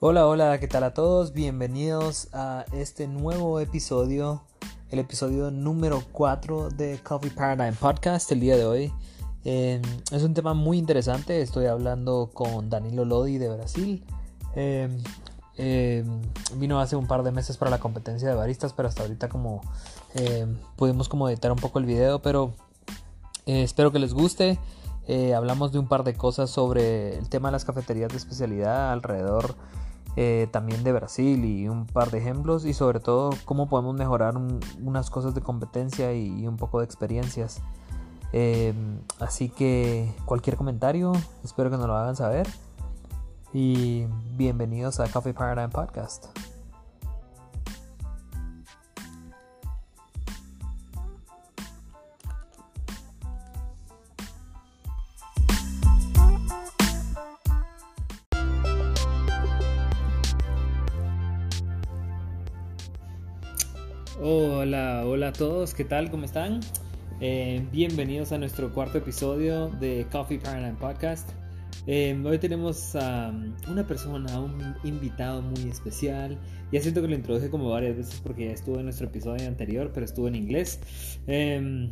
[0.00, 1.32] Hola, hola, ¿qué tal a todos?
[1.32, 4.44] Bienvenidos a este nuevo episodio,
[4.92, 8.92] el episodio número 4 de Coffee Paradigm Podcast el día de hoy.
[9.44, 9.82] Eh,
[10.12, 14.04] es un tema muy interesante, estoy hablando con Danilo Lodi de Brasil.
[14.54, 14.88] Eh,
[15.56, 16.04] eh,
[16.54, 19.62] vino hace un par de meses para la competencia de baristas, pero hasta ahorita como
[20.76, 22.52] pudimos como editar un poco el video, pero
[23.46, 24.60] espero que les guste.
[25.34, 29.56] hablamos de un par de cosas sobre el tema de las cafeterías de especialidad alrededor
[30.20, 34.34] eh, también de Brasil y un par de ejemplos y sobre todo cómo podemos mejorar
[34.82, 37.62] unas cosas de competencia y, un poco de experiencias.
[38.32, 38.74] Eh,
[39.20, 41.12] así que cualquier comentario,
[41.44, 42.48] espero que nos lo hagan saber
[43.52, 46.26] y bienvenidos a Coffee Paradigm Podcast.
[65.28, 66.10] Hola, a todos, ¿qué tal?
[66.10, 66.60] ¿Cómo están?
[67.20, 71.28] Eh, bienvenidos a nuestro cuarto episodio de Coffee Paradigm Podcast.
[71.86, 73.30] Eh, hoy tenemos a
[73.68, 76.38] una persona, un invitado muy especial.
[76.72, 79.90] Ya siento que lo introduje como varias veces porque ya estuvo en nuestro episodio anterior,
[79.92, 80.80] pero estuvo en inglés.
[81.26, 81.90] Em,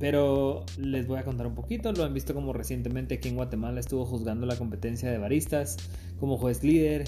[0.00, 1.92] pero les voy a contar un poquito.
[1.92, 5.76] Lo han visto como recientemente aquí en Guatemala estuvo juzgando la competencia de baristas
[6.18, 7.04] como juez líder.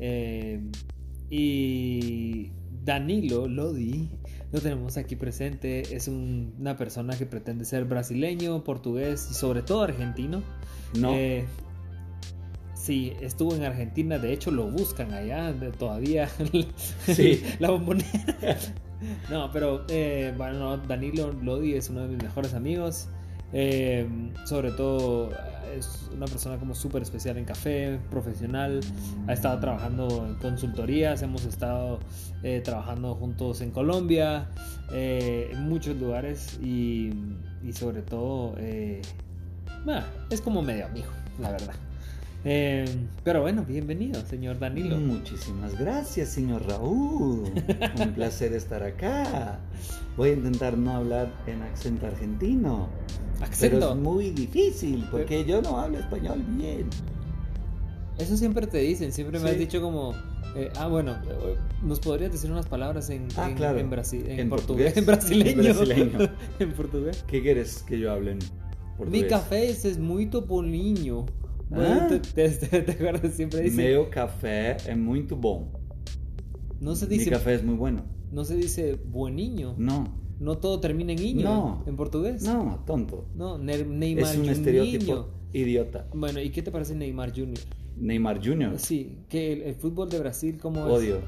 [0.00, 0.60] Eh,
[1.30, 2.50] y
[2.84, 4.10] Danilo Lodi,
[4.54, 9.82] lo tenemos aquí presente, es una persona que pretende ser brasileño, portugués y sobre todo
[9.82, 10.44] argentino.
[10.96, 11.12] No.
[11.12, 11.44] Eh,
[12.72, 16.28] sí, estuvo en Argentina, de hecho lo buscan allá todavía.
[17.04, 17.42] Sí.
[17.58, 18.56] la bombonera.
[19.28, 23.08] no, pero eh, bueno, Danilo Lodi es uno de mis mejores amigos.
[23.56, 24.06] Eh,
[24.44, 25.30] sobre todo
[25.76, 28.80] es una persona como súper especial en café, profesional,
[29.28, 32.00] ha estado trabajando en consultorías, hemos estado
[32.42, 34.48] eh, trabajando juntos en Colombia,
[34.92, 37.12] eh, en muchos lugares y,
[37.72, 41.08] sobre todo es como medio amigo,
[41.40, 41.74] la verdad.
[42.44, 44.98] Pero bueno, bienvenido, señor Danilo.
[44.98, 47.44] Muchísimas gracias, señor Raúl.
[47.98, 49.58] Un placer estar acá.
[50.16, 52.88] Voy a intentar no hablar en acento argentino.
[53.60, 56.86] Pero es muy difícil porque yo no hablo español bien.
[58.18, 60.12] Eso siempre te dicen, siempre me has dicho como,
[60.54, 64.96] eh, ah, bueno, eh, ¿nos podrías decir unas palabras en, ah, en, Brasil, en, portugués,
[64.96, 65.72] en brasileño?
[66.60, 67.24] En, portugués.
[67.26, 68.38] ¿Qué quieres que yo hable en
[68.98, 69.22] portugués?
[69.22, 70.26] Mi café es muy
[71.72, 72.08] Ah.
[72.08, 73.32] te, te, acuerdas?
[73.34, 73.76] Siempre dice.
[73.76, 75.68] Meu café es muy bom.
[76.80, 77.26] No se dice.
[77.26, 78.04] Mi café es muy bueno.
[78.32, 79.74] No se dice bueniño.
[79.78, 80.24] No.
[80.40, 82.42] No todo termina en niño no, en portugués.
[82.42, 83.26] No, tonto.
[83.34, 86.08] No, Neymar Es un estereotipo idiota.
[86.12, 87.58] Bueno, ¿y qué te parece Neymar Jr.?
[87.96, 88.78] Neymar Jr.
[88.78, 90.92] Sí, que el, fútbol de Brasil, ¿cómo es?
[90.92, 91.20] Odio.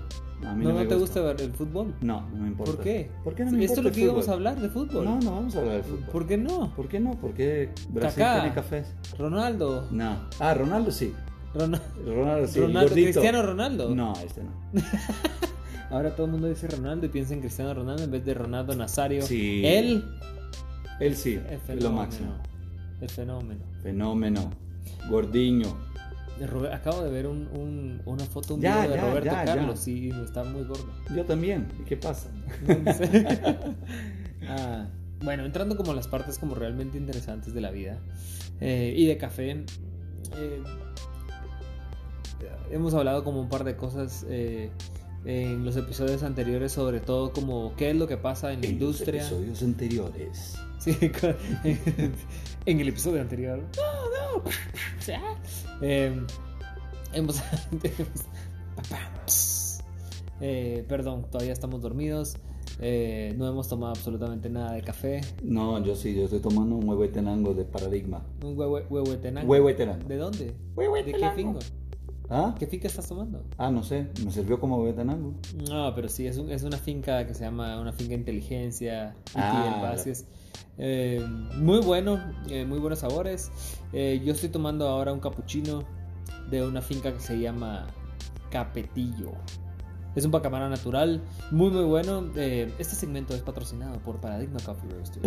[0.45, 1.23] A mí no, no, te gusta.
[1.23, 1.95] ver el fútbol?
[2.01, 2.73] No, no me importa.
[2.75, 3.11] ¿Por qué?
[3.25, 5.05] ¿Por qué no me Esto importa es lo que íbamos a hablar de fútbol.
[5.05, 6.09] No, no vamos a hablar de fútbol.
[6.13, 6.75] ¿Por qué no?
[6.77, 7.13] ¿Por qué no?
[7.13, 8.95] Porque Brasil Kaká, tiene cafés.
[9.19, 9.89] Ronaldo.
[9.91, 10.17] No.
[10.39, 11.13] Ah, Ronaldo sí.
[11.55, 12.61] Ronaldo, Ronaldo sí.
[12.61, 13.95] Ronaldo Cristiano Ronaldo.
[13.95, 14.51] No, este no.
[15.91, 18.75] Ahora todo el mundo dice Ronaldo y piensa en Cristiano Ronaldo en vez de Ronaldo
[18.75, 19.23] Nazario.
[19.23, 19.63] Sí.
[19.65, 20.05] Él.
[21.01, 21.41] Él sí.
[21.69, 22.33] Es lo máximo.
[23.01, 23.61] El fenómeno.
[23.83, 24.51] Fenómeno.
[25.09, 25.86] Gordiño.
[26.73, 30.87] Acabo de ver un, una foto un video de Roberto Carlos y está muy gordo.
[31.15, 31.69] Yo también.
[31.81, 32.31] ¿Y qué pasa?
[34.49, 34.87] ah,
[35.23, 37.99] bueno, entrando como las partes como realmente interesantes de la vida
[38.61, 39.65] eh, y de café.
[40.37, 40.63] Eh,
[42.71, 44.71] hemos hablado como un par de cosas eh,
[45.25, 49.23] en los episodios anteriores sobre todo como qué es lo que pasa en la industria.
[49.23, 50.59] Los episodios anteriores.
[50.79, 50.97] Sí,
[52.67, 53.61] en el episodio anterior.
[53.77, 54.45] No, no.
[55.83, 56.11] Eh,
[57.13, 57.37] hemos,
[60.41, 62.37] eh, perdón, todavía estamos dormidos.
[62.81, 65.21] Eh, no hemos tomado absolutamente nada de café.
[65.43, 68.25] No, yo sí, yo estoy tomando un huehuetenango de paradigma.
[68.43, 69.47] ¿Un huehuetenango?
[69.47, 70.09] Huehuetenango.
[70.09, 70.55] ¿De dónde?
[71.05, 71.59] ¿De qué fingo?
[72.29, 72.55] ¿Ah?
[72.59, 73.45] ¿Qué finca estás tomando?
[73.57, 75.35] Ah, no sé, me sirvió como Betanango.
[75.69, 79.15] No, pero sí, es, es una finca que se llama una finca inteligencia.
[79.35, 79.95] Ah,
[80.79, 81.25] eh,
[81.57, 83.51] muy bueno, eh, muy buenos sabores.
[83.93, 85.85] Eh, yo estoy tomando ahora un cappuccino
[86.51, 87.87] de una finca que se llama
[88.51, 89.33] Capetillo.
[90.15, 92.31] Es un pacamara natural, muy muy bueno.
[92.35, 95.23] este segmento es patrocinado por Paradigma Coffee Roasters.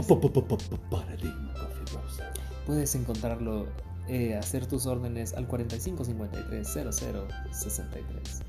[0.90, 2.40] Paradigma Coffee Roasters.
[2.66, 3.68] Puedes encontrarlo
[4.40, 8.42] hacer tus órdenes al 45 53 00 63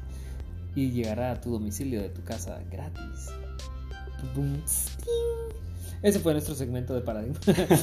[0.74, 3.28] y llegará a tu domicilio de tu casa gratis.
[6.02, 7.38] Ese fue nuestro segmento de Paradigma.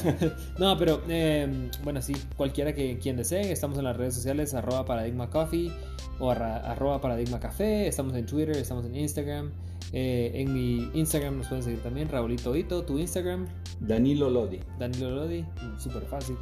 [0.58, 4.84] no, pero em, bueno, sí, cualquiera que quien desee, estamos en las redes sociales, arroba
[4.84, 5.70] Paradigma Coffee
[6.18, 9.50] o arroba Paradigma Café, estamos en Twitter, estamos en Instagram.
[9.92, 13.46] Eh, en mi Instagram nos pueden seguir también, Raulito Ito, tu Instagram.
[13.80, 14.60] Danilo Lodi.
[14.78, 15.44] Danilo Lodi,
[15.78, 16.36] súper fácil,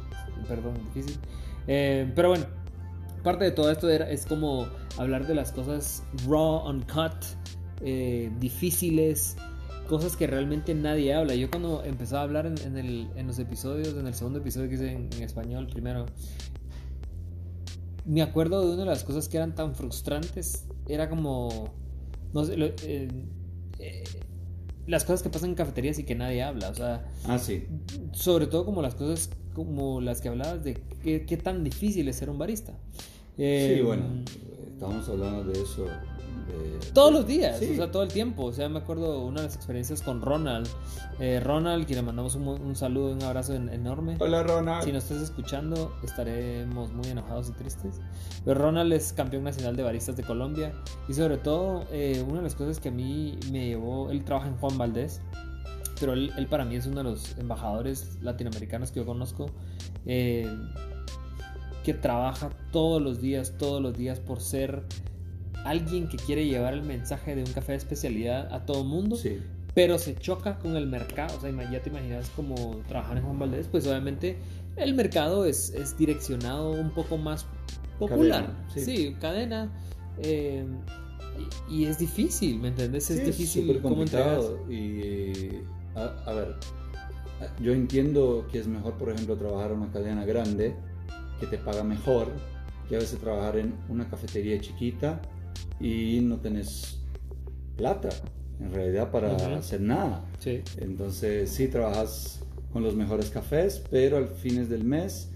[0.47, 1.17] perdón, difícil.
[1.67, 2.45] Eh, pero bueno,
[3.23, 7.13] parte de todo esto era, es como hablar de las cosas raw, uncut,
[7.81, 9.37] eh, difíciles,
[9.87, 11.35] cosas que realmente nadie habla.
[11.35, 14.75] Yo cuando empezaba a hablar en, el, en los episodios, en el segundo episodio que
[14.75, 16.05] hice en, español primero,
[18.05, 20.65] me acuerdo de una de las cosas que eran tan frustrantes.
[20.87, 21.73] Era como,
[22.33, 23.07] no sé, eh,
[23.79, 24.03] eh,
[24.85, 26.69] las cosas que pasan en cafeterías y que nadie habla.
[26.69, 27.67] O sea, ah, sí.
[28.13, 32.15] sobre todo como las cosas como las que hablabas de qué, qué tan difícil es
[32.17, 32.73] ser un barista.
[33.35, 34.23] sí, bueno,
[34.71, 35.87] estamos hablando de eso
[36.93, 38.45] todos los días, o sea, todo el tiempo.
[38.45, 40.67] O sea, me acuerdo una de las experiencias con Ronald.
[41.19, 44.17] Eh, Ronald, quien le mandamos un, saludo y un abrazo enorme.
[44.19, 44.83] Hola, Ronald.
[44.83, 47.99] Si nos estás escuchando, estaremos muy enojados y tristes.
[48.45, 50.73] Pero Ronald es campeón nacional de baristas de Colombia.
[51.07, 54.47] Y sobre todo, eh, una de las cosas que a mí me llevó, él trabaja
[54.47, 55.21] en Juan Valdés.
[55.99, 59.47] Pero él, para mí es uno de los embajadores latinoamericanos que yo conozco.
[60.05, 60.47] Eh,
[61.87, 64.83] que trabaja todos los días, todos los días por ser
[65.69, 69.17] alguien que quiere llevar el mensaje de un café de especialidad a todo el mundo,
[69.73, 71.37] pero se choca con el mercado.
[71.37, 74.37] O sea, ya te imaginas como trabajar en Juan Valdés, pues obviamente
[74.75, 77.45] el mercado es, es direccionado un poco más
[77.99, 78.51] popular.
[78.75, 79.15] sí.
[79.19, 79.69] cadena.
[80.19, 80.65] Eh,
[81.69, 83.11] y, es difícil, ¿me entiendes?
[83.11, 84.03] Es difícil es cómo
[84.71, 85.51] Y
[85.95, 86.55] a, ver,
[87.59, 90.75] yo entiendo que es mejor, por ejemplo, trabajar en una cadena grande
[91.39, 92.31] que te paga mejor
[92.89, 95.21] que a veces trabajar en una cafetería chiquita
[95.79, 96.99] y no tenés
[97.75, 98.09] plata
[98.59, 100.25] en realidad para hacer nada.
[100.39, 100.61] Sí.
[100.77, 102.41] Entonces sí trabajas
[102.73, 105.29] con los mejores cafés, pero al fines del mes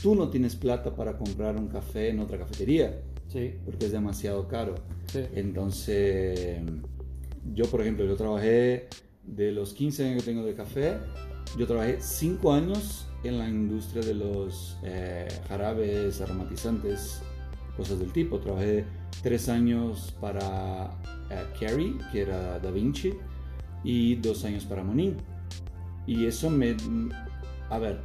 [0.00, 3.00] tú no tienes plata para comprar un café en otra cafetería.
[3.28, 3.54] Sí.
[3.64, 4.76] Porque es demasiado caro.
[5.12, 5.20] Sí.
[5.34, 6.60] Entonces,
[7.54, 8.88] yo por ejemplo, yo trabajé
[9.24, 10.96] de los 15 años que tengo de café,
[11.58, 17.20] yo trabajé 5 años en la industria de los eh, jarabes aromatizantes,
[17.78, 18.38] cosas del tipo.
[18.40, 18.84] Trabajé
[19.22, 20.90] tres años para
[21.30, 23.14] uh, Carrie, que era Da Vinci,
[23.84, 25.16] y dos años para Monin.
[26.06, 26.76] Y eso me...
[27.70, 28.00] A ver,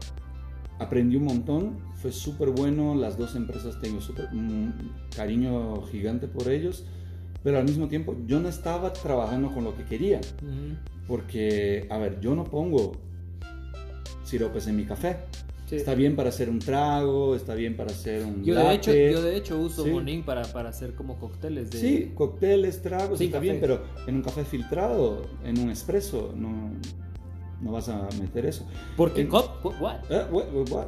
[0.80, 6.50] aprendí un montón, fue súper bueno, las dos empresas tengo súper un cariño gigante por
[6.50, 6.86] ellos,
[7.44, 10.20] pero al mismo tiempo yo no estaba trabajando con lo que quería,
[11.08, 12.94] porque, a ver, yo no pongo
[14.26, 15.20] siropes en mi café,
[15.78, 19.22] Está bien para hacer un trago, está bien para hacer un yo De hecho, yo
[19.22, 21.72] de hecho uso Monin para, para hacer como cócteles.
[21.72, 21.80] De...
[21.80, 26.72] Sí, cócteles, tragos, está bien, pero en un café filtrado, en un espresso, no,
[27.62, 28.68] no vas a meter eso.
[28.96, 29.22] ¿Por qué?
[29.22, 29.32] En...
[29.32, 29.46] What?
[30.10, 30.46] Eh, what?
[30.70, 30.88] what?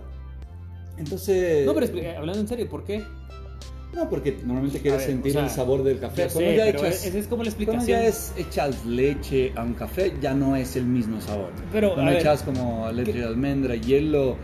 [0.98, 1.66] Entonces...
[1.66, 3.04] No, pero hablando en serio, ¿por qué?
[3.96, 6.28] No, porque normalmente quieres sentir el sabor del café.
[6.32, 7.86] Cuando ya echas, es como la explicación.
[7.86, 11.52] Cuando ya es, echas leche a un café, ya no es el mismo sabor.
[11.72, 14.36] Pero, cuando echas como leche de almendra, hielo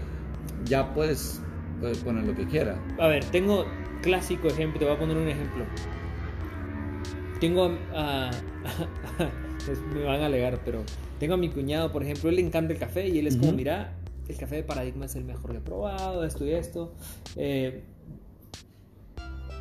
[0.65, 1.41] ya puedes,
[1.79, 2.77] puedes poner lo que quieras.
[2.99, 3.65] A ver, tengo
[4.01, 5.65] clásico ejemplo, te voy a poner un ejemplo.
[7.39, 8.31] Tengo a...
[9.93, 10.83] me van a alegar, pero
[11.19, 13.51] tengo a mi cuñado, por ejemplo, él le encanta el café y él es como,
[13.51, 13.93] mira,
[14.27, 16.93] el café de Paradigma es el mejor que he probado, esto y esto.
[17.35, 17.83] Eh,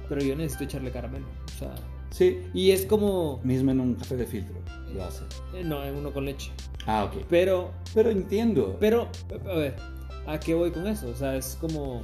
[0.08, 1.26] pero yo necesito echarle caramelo.
[1.44, 1.74] O sea,
[2.10, 2.40] sí.
[2.52, 3.40] Y es como...
[3.44, 4.56] Mismo en un café de filtro
[4.92, 5.22] lo hace.
[5.54, 6.50] Eh, no, en uno con leche.
[6.86, 7.24] Ah, ok.
[7.28, 7.70] Pero...
[7.94, 8.76] Pero entiendo.
[8.80, 9.08] Pero,
[9.48, 9.76] a ver,
[10.26, 11.08] ¿A qué voy con eso?
[11.08, 12.02] O sea, es como...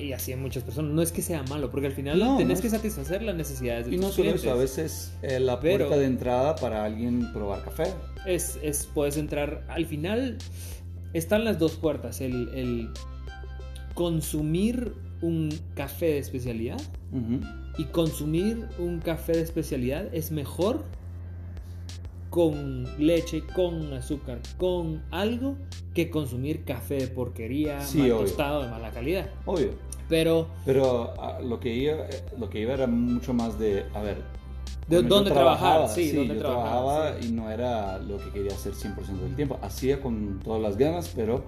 [0.00, 0.92] Y así en muchas personas.
[0.92, 3.92] No es que sea malo, porque al final no, tenés que satisfacer las necesidades de
[3.92, 7.62] y tus no solo eso, a veces eh, la puerta de entrada para alguien probar
[7.64, 7.92] café.
[8.26, 9.64] Es, es, puedes entrar...
[9.68, 10.38] Al final
[11.12, 12.20] están las dos puertas.
[12.20, 12.90] El, el
[13.94, 16.80] consumir un café de especialidad
[17.78, 20.84] y consumir un café de especialidad es mejor
[22.32, 25.56] con leche, con azúcar, con algo
[25.92, 29.28] que consumir café de porquería, mal tostado, de mala calidad.
[29.44, 29.72] Obvio.
[30.08, 34.00] Pero, pero ah, lo, que iba, eh, lo que iba era mucho más de, a
[34.00, 34.16] ver,
[34.88, 38.96] de dónde trabajar, sí, sí yo trabajaba y no era lo que quería hacer 100%
[39.20, 39.58] del tiempo.
[39.60, 41.44] Hacía con todas las ganas, pero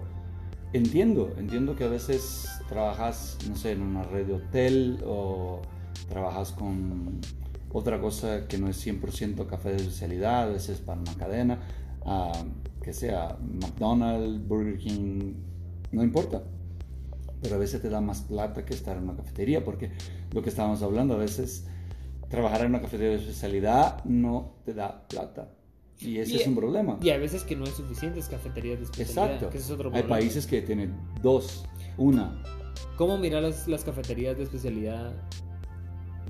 [0.75, 5.63] entiendo, entiendo que a veces trabajas, no sé, en una red de hotel o
[6.11, 7.23] trabajas con
[7.75, 11.59] otra cosa que no es 100% café de especialidad, a veces para una cadena,
[12.07, 12.45] ah,
[12.81, 15.35] que sea McDonald's, Burger King,
[15.91, 16.45] no importa.
[17.43, 19.91] Pero a veces te da más plata que estar en una cafetería, porque
[20.33, 21.67] lo que estábamos hablando, a veces
[22.29, 25.51] trabajar en una cafetería de especialidad no te da plata.
[25.99, 27.01] Y ese es un problema.
[27.03, 29.25] Y hay veces que no hay suficientes cafeterías de especialidad.
[29.25, 29.51] Exacto.
[29.51, 31.65] Que ese es otro hay países que tienen dos,
[31.99, 32.41] una.
[32.97, 35.13] ¿Cómo mirar las, las cafeterías de especialidad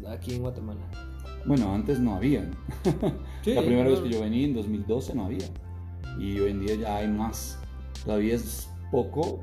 [0.06, 1.13] aquí en Guatemala?
[1.46, 2.52] Bueno, antes no habían.
[3.44, 5.46] la primera vez que yo venía en 2012 no había.
[6.18, 7.58] Y hoy en día ya hay más.
[8.04, 9.40] Todavía es poco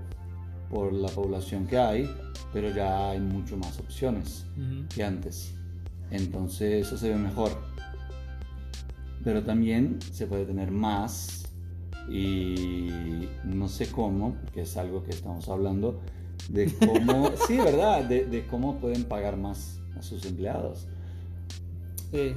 [0.69, 2.09] por la población que hay,
[2.53, 4.45] pero ya hay mucho más opciones
[4.93, 5.53] que antes.
[6.09, 7.51] Entonces eso se ve mejor.
[9.23, 11.43] Pero también se puede tener más
[12.09, 12.89] y
[13.43, 16.01] no sé cómo, que es algo que estamos hablando,
[16.49, 18.03] de cómo, sí, ¿verdad?
[18.05, 20.87] De, de, cómo pueden pagar más a sus empleados.
[22.11, 22.33] Sí.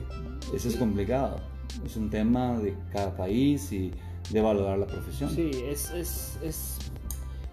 [0.55, 1.37] Eso es complicado.
[1.85, 3.93] Es un tema de cada país y
[4.31, 5.31] de valorar la profesión.
[5.31, 6.79] Sí, es, es, es...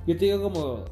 [0.08, 0.86] Yo te digo como...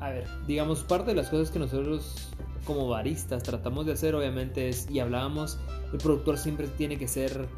[0.00, 2.30] A ver, digamos, parte de las cosas que nosotros
[2.64, 5.58] como baristas tratamos de hacer obviamente es, y hablábamos,
[5.92, 7.48] el productor siempre tiene que ser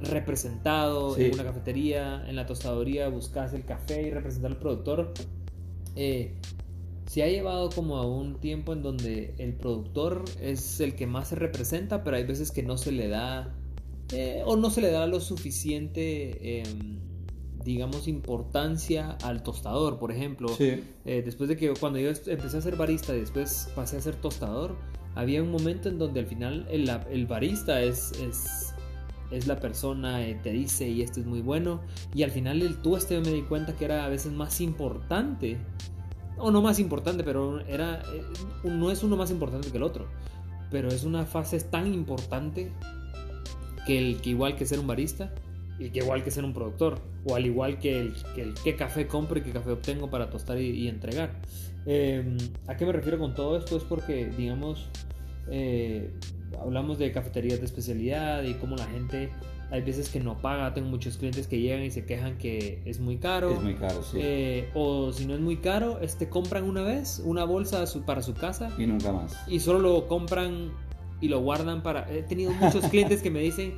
[0.00, 5.12] representado en una cafetería, en la tostadoría, buscas el café y representar al productor.
[5.96, 6.34] Eh,
[7.10, 11.30] se ha llevado como a un tiempo en donde el productor es el que más
[11.30, 13.52] se representa, pero hay veces que no se le da
[14.12, 17.00] eh, o no se le da lo suficiente, em,
[17.64, 20.54] digamos, importancia al tostador, por ejemplo.
[20.60, 24.14] Eh, después de que cuando yo empecé a ser barista y después pasé a ser
[24.14, 24.76] tostador,
[25.16, 28.72] había un momento en donde al final el, el barista es, es,
[29.32, 31.80] es, la persona, eh, te dice y esto es muy bueno,
[32.14, 35.58] y al final el tueste me di cuenta que era a veces más importante
[36.40, 38.22] o no más importante, pero era, eh,
[38.64, 40.06] no es uno más importante que el otro,
[40.70, 42.72] pero es una fase tan importante
[43.86, 45.32] que, el, que igual que ser un barista
[45.78, 49.06] y que igual que ser un productor, o al igual que el, que qué café
[49.06, 51.30] compro y qué café obtengo para tostar y, entregar.
[51.86, 53.78] Em, ¿A qué me refiero con todo esto?
[53.78, 54.88] Es porque, digamos,
[55.50, 56.10] eh,
[56.60, 59.30] hablamos de cafeterías de especialidad y cómo la gente
[59.70, 62.98] hay veces que no paga, tengo muchos clientes que llegan y se quejan que es
[62.98, 63.50] muy caro.
[63.50, 64.18] Es muy caro, sí.
[64.20, 68.34] Eh, o si no es muy caro, este, compran una vez una bolsa para su
[68.34, 68.70] casa.
[68.78, 69.36] Y nunca más.
[69.46, 70.72] Y solo lo compran
[71.20, 72.10] y lo guardan para...
[72.12, 73.74] He tenido muchos clientes que me dicen,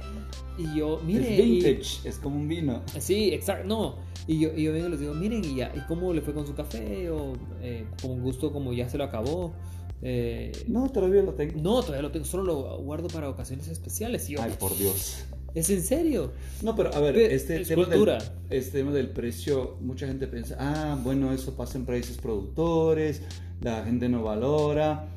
[0.57, 1.39] y yo, mire...
[1.39, 2.83] Es vintage, es como un vino.
[2.99, 3.97] Sí, exacto, no.
[4.27, 6.33] Y yo, y yo vengo y les digo, miren, ¿y, ya, ¿y cómo le fue
[6.33, 7.11] con su café?
[7.11, 9.53] O eh, con gusto como ya se lo acabó.
[10.01, 11.61] Eh, no, todavía lo tengo.
[11.61, 14.31] No, todavía lo tengo, solo lo guardo para ocasiones especiales.
[14.31, 15.25] Y Ay, por Dios.
[15.55, 16.33] ¿Es en serio?
[16.63, 18.19] No, pero a ver, este, tema del,
[18.49, 23.21] este tema del precio, mucha gente piensa, ah, bueno, eso pasa en países productores,
[23.61, 25.09] la gente no valora.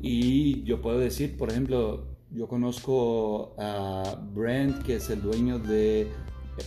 [0.00, 6.06] Y yo puedo decir, por ejemplo, yo conozco a Brent, que es el dueño de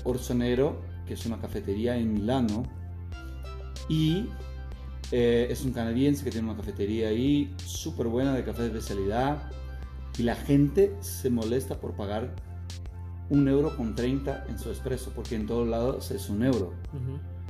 [0.03, 2.63] Orsonero, que es una cafetería en Milano.
[3.87, 4.25] Y
[5.11, 9.51] eh, es un canadiense que tiene una cafetería ahí súper buena de café de especialidad.
[10.17, 12.33] Y la gente se molesta por pagar
[13.31, 16.73] un euro con 30 en su expreso, porque en todos lados es un euro.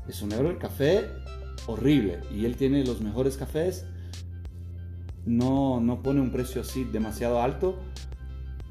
[0.07, 1.05] Es un euro el café
[1.65, 2.19] horrible.
[2.33, 3.85] Y él tiene los mejores cafés.
[5.25, 7.79] No, no pone un precio así demasiado alto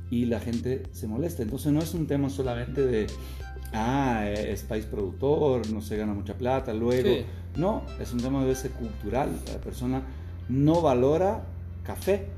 [0.08, 1.42] y la gente se molesta.
[1.42, 3.08] Entonces no es un tema solamente de,
[3.72, 7.26] ah, es país productor, no se gana mucha plata, luego.
[7.56, 9.30] No, es un tema de ese cultural.
[9.52, 10.02] La persona
[10.48, 11.42] no valora
[11.82, 12.28] café.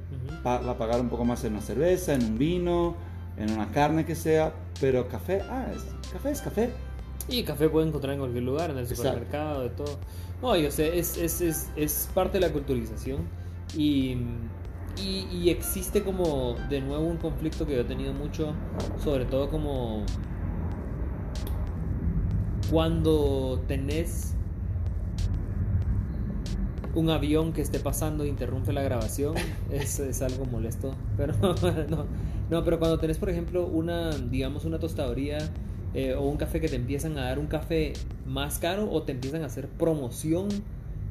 [0.46, 2.96] va, a pagar un poco más en una cerveza, en un vino,
[3.36, 6.70] en una carne que sea, pero café, ah, es, café es café.
[7.28, 9.98] Y café puede encontrar en cualquier lugar, en el supermercado, de todo.
[10.42, 13.20] No, yo sé, es, es, es, es parte de la culturización
[13.76, 14.16] y,
[14.96, 18.52] y, y, existe como de nuevo un conflicto que yo he tenido mucho,
[19.02, 20.04] sobre todo como
[22.70, 24.34] cuando tenés
[26.94, 29.34] un avión que esté pasando e interrumpe la grabación
[29.70, 30.94] es, es algo molesto.
[31.16, 31.34] Pero
[31.88, 32.06] no,
[32.52, 35.38] no, pero cuando tenés, por ejemplo, una, digamos, una tostadoría
[35.94, 37.94] eh, o un café que te empiezan a dar un café
[38.26, 40.50] más caro o te empiezan a hacer promoción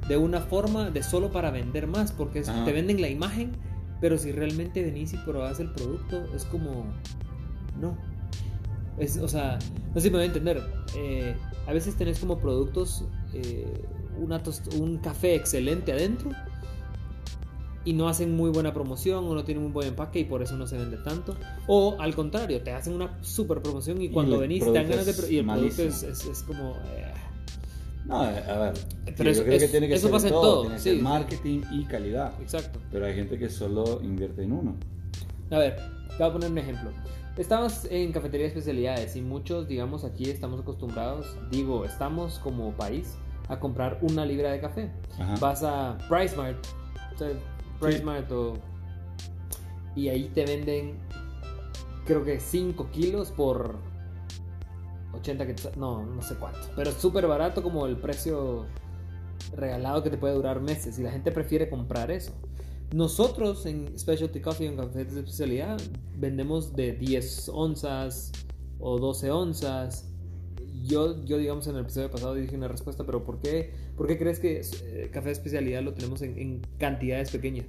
[0.07, 3.53] de una forma de solo para vender más, porque te venden la imagen,
[3.99, 6.85] pero si realmente venís y probás el producto, es como,
[7.79, 7.97] no.
[8.99, 9.57] Es, o sea,
[9.87, 10.61] no sé si me voy a entender.
[10.95, 13.81] Eh, a veces tenés como productos eh,
[14.79, 16.29] un café excelente adentro
[17.83, 20.55] y no hacen muy buena promoción o no tienen un buen empaque y por eso
[20.57, 21.35] no se vende tanto.
[21.67, 25.33] O al contrario, te hacen una super promoción y cuando venís te dan ganas de...
[25.33, 26.71] Y el producto es, es, como...
[26.95, 27.13] Eh.
[28.05, 28.73] No, a ver.
[29.17, 30.61] Pero yo creo que tiene que eso ser pasa en todo.
[30.61, 32.33] Tiene ser marketing y calidad.
[32.41, 32.79] Exacto.
[32.91, 34.75] Pero hay gente que solo invierte en uno.
[35.49, 36.91] A ver, te voy a poner un ejemplo.
[37.37, 43.15] Estamos en cafetería de especialidades y muchos, digamos, aquí estamos acostumbrados, digo, estamos como país
[43.47, 44.91] a comprar una libra de café.
[45.39, 45.97] Vas a
[47.81, 48.71] PriceMart, o PriceMart
[49.95, 50.97] y ahí te venden
[52.05, 53.75] creo que 5 kilos por
[55.13, 56.59] 80 que no, no sé cuánto.
[56.75, 58.65] Pero es súper barato como el precio
[59.55, 62.33] regalado que te puede durar meses y la gente prefiere comprar eso.
[62.93, 65.79] Nosotros en Specialty Coffee, en cafés de especialidad,
[66.17, 68.31] vendemos de 10 onzas
[68.79, 70.10] o 12 onzas.
[70.83, 74.17] Yo, yo digamos, en el episodio pasado dije una respuesta, pero ¿por qué, por qué
[74.17, 77.65] crees que eh, café de especialidad lo tenemos en, cantidades pequeñas?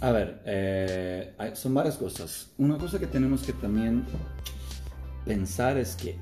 [0.00, 2.50] A ver, eh, son varias cosas.
[2.58, 4.04] Una cosa que tenemos que también
[5.24, 6.16] pensar es que,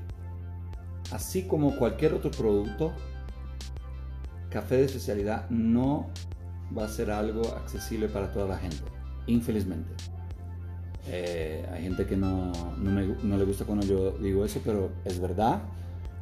[1.11, 2.93] así como cualquier otro producto,
[4.49, 6.09] café de especialidad no
[6.75, 8.77] va a ser algo accesible para toda la gente,
[9.27, 9.91] infelizmente.
[11.07, 15.61] Eh, hay gente que no, no, le gusta cuando yo digo eso, pero es verdad.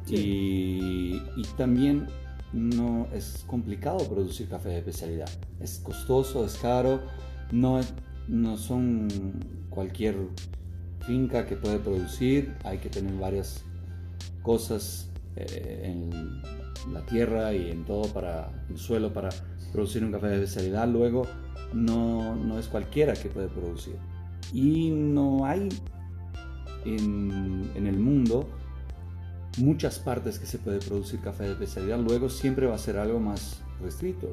[0.06, 1.20] Y,
[1.56, 2.06] también
[2.52, 5.28] no es complicado producir café de especialidad.
[5.60, 7.00] Es costoso, es caro,
[7.50, 7.80] no,
[8.28, 9.08] no son
[9.70, 10.16] cualquier
[11.00, 13.64] finca que puede producir, hay que tener varias
[14.42, 19.30] cosas eh, en la tierra y en todo para el suelo para
[19.72, 21.26] producir un café de especialidad, luego
[21.72, 23.96] no, no es cualquiera que puede producir.
[24.54, 25.68] Y no hay
[26.86, 28.48] en, en, el mundo
[29.58, 33.20] muchas partes que se puede producir café de especialidad, luego siempre va a ser algo
[33.20, 34.32] más restrito.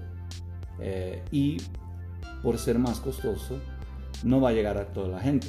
[0.79, 1.57] Eh, y
[2.41, 3.59] por ser más costoso,
[4.23, 5.47] no va a llegar a toda la gente.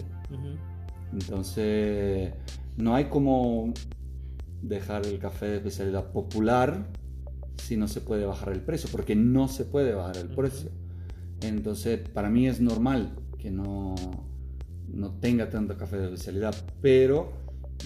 [1.12, 2.32] Entonces,
[2.76, 3.72] no hay como
[4.62, 6.86] dejar el café de especialidad popular
[7.56, 10.70] si no se puede bajar el precio, porque no se puede bajar el precio.
[11.42, 13.94] Entonces, para mí es normal que no,
[14.92, 17.32] no tenga tanto café de especialidad, pero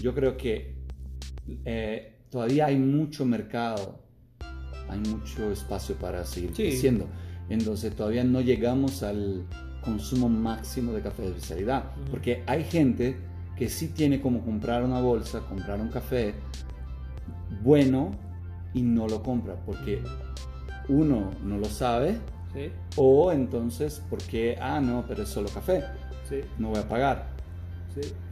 [0.02, 0.76] yo creo que
[1.64, 4.00] eh, todavía hay mucho mercado,
[4.88, 7.06] hay mucho espacio para seguir creciendo.
[7.48, 9.46] Entonces, todavía no llegamos al
[9.82, 13.16] consumo máximo de café de especialidad, porque hay gente
[13.56, 16.34] que sí tiene como comprar una bolsa, comprar un café
[17.62, 18.10] bueno
[18.75, 20.02] y no lo compra porque
[20.88, 22.18] uno no lo sabe
[22.97, 25.84] o entonces porque, ah, no, pero es solo café,
[26.58, 27.26] no voy a pagar.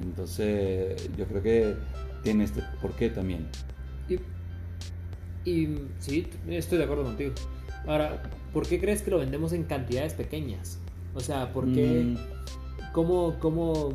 [0.03, 1.75] Entonces yo creo que
[2.23, 3.47] tiene este porqué también.
[4.09, 7.33] Y, y sí, estoy de acuerdo contigo.
[7.87, 10.79] Ahora, ¿por qué crees que lo vendemos en cantidades pequeñas?
[11.15, 12.05] O sea, ¿por qué?
[12.05, 12.93] Mm.
[12.93, 13.95] ¿Cómo, ¿Cómo...?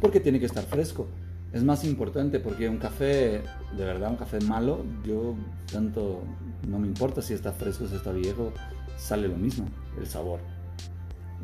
[0.00, 1.08] Porque tiene que estar fresco
[1.52, 3.42] es más importante porque un café,
[3.76, 5.34] de verdad, un café malo, yo
[5.72, 6.22] tanto
[6.68, 8.52] no me importa si está fresco, si está viejo,
[8.96, 9.66] sale lo mismo,
[9.98, 10.40] el sabor.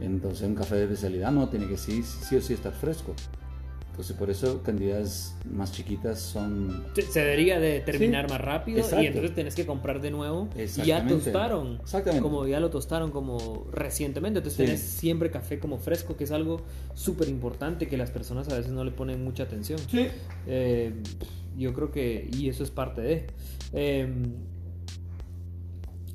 [0.01, 3.15] Entonces un café de especialidad no tiene que sí, sí o sí estar fresco.
[3.95, 6.85] Entonces por eso cantidades más chiquitas son...
[6.97, 10.49] Se debería de terminar más rápido y entonces tenés que comprar de nuevo.
[10.57, 11.79] Y ya tostaron.
[11.81, 12.21] Exactamente.
[12.21, 14.41] Como ya lo tostaron como recientemente.
[14.41, 16.63] Entonces tenés siempre café como fresco, que es algo
[16.95, 19.79] súper importante que las personas a veces no le ponen mucha atención.
[19.89, 20.09] Sí.
[20.49, 20.93] Eh,
[21.57, 22.29] yo creo que...
[22.37, 23.27] Y eso es parte de...
[23.73, 24.33] Em,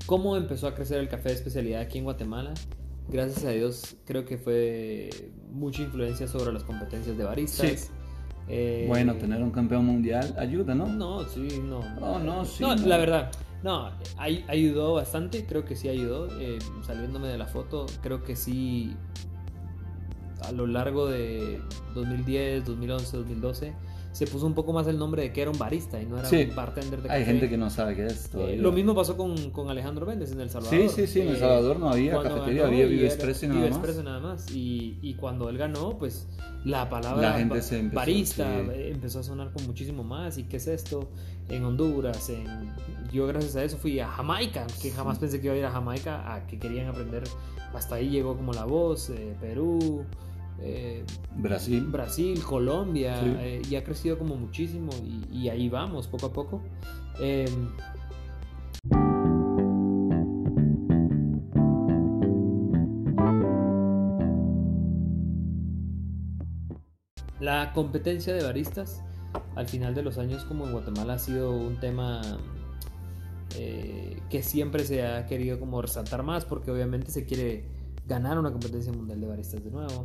[0.05, 2.53] ¿Cómo empezó a crecer el café de especialidad aquí en Guatemala?
[3.11, 5.09] Gracias a Dios, creo que fue
[5.51, 7.91] mucha influencia sobre las competencias de baristas.
[8.47, 10.87] Eh, bueno, tener un campeón mundial ayuda, ¿no?
[10.87, 11.81] No, sí, no.
[11.99, 12.63] No, no, sí.
[12.63, 13.31] No, la verdad,
[13.63, 16.27] no, ayudó bastante, creo que sí ayudó.
[16.39, 18.95] Eh, saliéndome de la foto, creo que sí,
[20.41, 21.61] a lo largo de
[21.93, 23.88] 2010, 2011, 2012
[24.19, 26.27] se puso un poco más el nombre de que era un barista y no era
[26.27, 27.19] un bartender de café.
[27.19, 30.33] Hay gente que no sabe qué es eh, lo mismo pasó con, con, Alejandro Méndez
[30.33, 30.77] en El Salvador.
[30.77, 33.69] Sí, sí, sí, en El eh, Salvador no había cafetería, había Vive Expreso nada más.
[33.69, 34.51] Expreso nada más.
[34.51, 36.27] Y, y, cuando él ganó, pues
[36.65, 37.39] la palabra
[37.93, 40.37] barista eh, empezó a sonar con muchísimo más.
[40.37, 41.09] ¿Y qué es esto?
[41.47, 42.73] En Honduras, en...
[43.13, 45.71] yo gracias a eso fui a Jamaica, que jamás pensé que iba a ir a
[45.71, 47.23] Jamaica, a que querían aprender.
[47.73, 50.03] Hasta ahí llegó como la voz, Perú.
[50.61, 51.85] Eh, Brasil.
[51.85, 54.91] Brasil, Colombia, eh, y ha crecido como muchísimo
[55.31, 56.61] y, ahí vamos poco a poco.
[57.19, 57.69] Em,
[67.39, 69.01] la competencia de baristas
[69.55, 72.21] al final de los años como en Guatemala ha sido un tema
[73.55, 77.65] eh, que siempre se ha querido como resaltar más porque obviamente se quiere
[78.07, 80.03] ganar una competencia mundial de baristas de nuevo.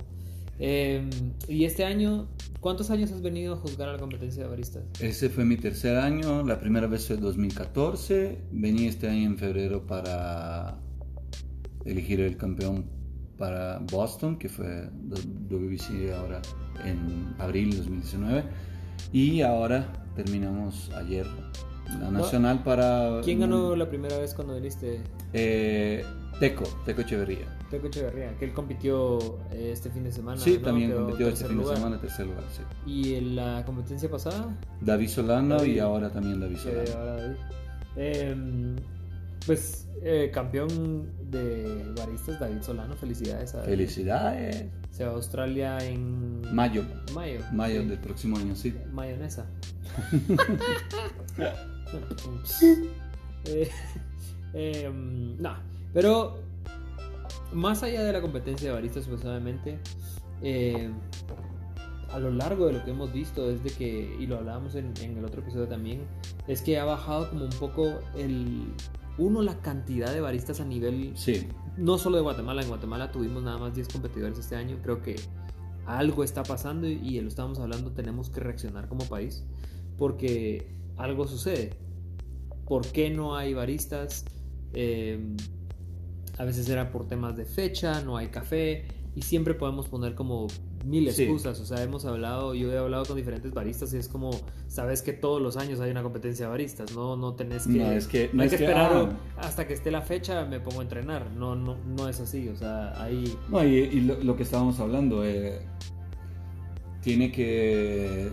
[0.58, 1.10] Em,
[1.48, 2.28] y este año,
[2.60, 4.84] ¿cuántos años has venido a juzgar a la competencia de baristas?
[5.00, 9.86] Ese fue mi tercer año, la primera vez fue 2014, vení este año en febrero
[9.86, 10.78] para
[11.84, 12.86] elegir el campeón
[13.36, 14.88] para Boston, que fue
[15.50, 16.40] WBC ahora
[16.84, 18.44] en abril de 2019,
[19.12, 21.26] y ahora terminamos ayer
[22.00, 23.20] La nacional para...
[23.24, 25.00] ¿Quién ganó la primera vez cuando viniste?
[25.32, 26.04] Eh,
[26.40, 27.46] Teco, Teco Echeverría.
[27.70, 29.18] Teco Echeverría, que él compitió
[29.52, 30.40] eh, este fin de semana.
[30.40, 32.62] Sí, también compitió este fin de semana, tercer lugar, sí.
[32.86, 34.56] ¿Y en la competencia pasada?
[34.80, 37.04] David Solano y ahora también David Solano.
[37.04, 37.36] David.
[37.96, 38.76] Eh,
[39.46, 43.54] pues eh, campeón de baristas David Solano, felicidades.
[43.54, 44.66] A felicidades.
[44.90, 46.84] Se va a Australia en mayo.
[47.14, 47.40] Mayo.
[47.52, 48.74] Mayo del próximo año, sí.
[48.92, 49.46] Mayonesa.
[53.44, 53.70] eh,
[54.54, 55.56] em, no,
[55.94, 56.36] pero
[57.52, 59.78] más allá de la competencia de baristas, supuestamente,
[60.42, 60.90] eh,
[62.10, 65.16] a lo largo de lo que hemos visto, desde que, y lo hablábamos en, en
[65.16, 66.02] el otro episodio también,
[66.46, 68.66] es que ha bajado como un poco el,
[69.18, 71.46] uno, la cantidad de baristas a nivel, sí.
[71.76, 75.16] no solo de Guatemala, en Guatemala tuvimos nada más 10 competidores este año, creo que
[75.86, 79.44] algo está pasando y, lo estamos hablando, tenemos que reaccionar como país,
[79.96, 81.76] porque algo sucede.
[82.66, 84.24] ¿Por qué no hay baristas?
[84.72, 85.36] Eh,
[86.38, 90.48] a veces era por temas de fecha, no hay café, y siempre podemos poner como
[90.84, 91.60] mil excusas.
[91.60, 94.30] O sea, hemos hablado, yo he hablado con diferentes baristas y es como,
[94.66, 97.92] sabes que todos los años hay una competencia de baristas, no, no tenés que, no,
[97.92, 99.16] es que, no hay que, esperar ah.
[99.38, 101.30] hasta que esté la fecha, me pongo a entrenar.
[101.30, 103.36] No, no, no es así, o sea, ahí...
[103.48, 105.60] No, y, lo, que estábamos hablando, eh,
[107.02, 108.32] tiene que,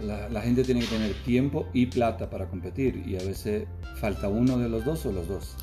[0.00, 3.66] la, la gente tiene que tener tiempo y plata para competir y a veces
[3.96, 5.56] falta uno de los dos o los dos.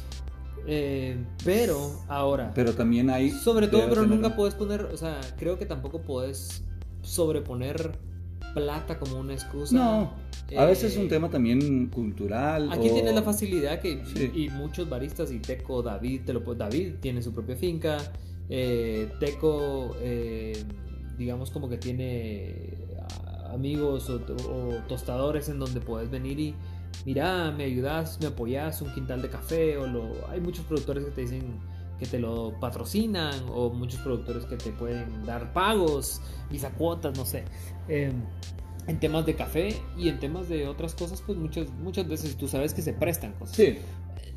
[0.68, 2.52] Eh, pero ahora.
[2.54, 3.32] Pero también hay.
[3.32, 4.82] Sobre todo, pero nunca puedes poner.
[4.86, 6.64] O sea, creo que tampoco puedes
[7.02, 7.98] sobreponer
[8.54, 9.76] plata como una excusa.
[9.76, 10.14] No.
[10.58, 12.72] A veces es un eh, tema también cultural.
[12.72, 14.04] Aquí tienes la facilidad que.
[14.34, 17.98] Y, muchos baristas, y Teco, David, te lo David tiene su propia finca.
[18.50, 19.96] Eh, Teco,
[21.18, 22.78] digamos, como que tiene
[23.52, 26.56] amigos o, o tostadores en donde puedes venir y
[27.06, 31.12] mira, me ayudas, me apoyas un quintal de café, o lo, hay muchos productores que
[31.12, 31.60] te dicen
[32.00, 37.26] que te lo patrocinan, o muchos productores que te pueden dar pagos, visa cuotas, no
[37.26, 37.44] sé.
[37.88, 38.24] Em,
[38.88, 42.48] en temas de café y en temas de otras cosas, pues muchas, muchas veces tú
[42.48, 43.56] sabes que se prestan cosas.
[43.56, 43.78] Sí.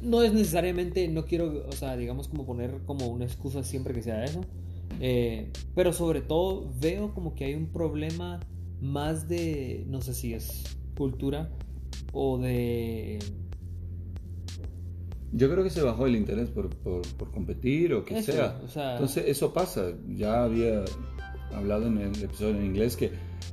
[0.02, 4.02] No es necesariamente, no quiero, o sea, digamos como poner como una excusa siempre que
[4.02, 4.42] sea eso.
[5.00, 8.40] Eh, pero sobre todo veo como que hay un problema
[8.80, 11.50] más de, no sé si es cultura,
[12.12, 13.18] o de...
[15.32, 17.02] Yo creo que se bajó el interés por, por,
[17.32, 18.60] competir o que sea.
[18.92, 19.90] Entonces eso pasa.
[20.08, 20.84] Ya había
[21.52, 23.10] hablado en el episodio en inglés que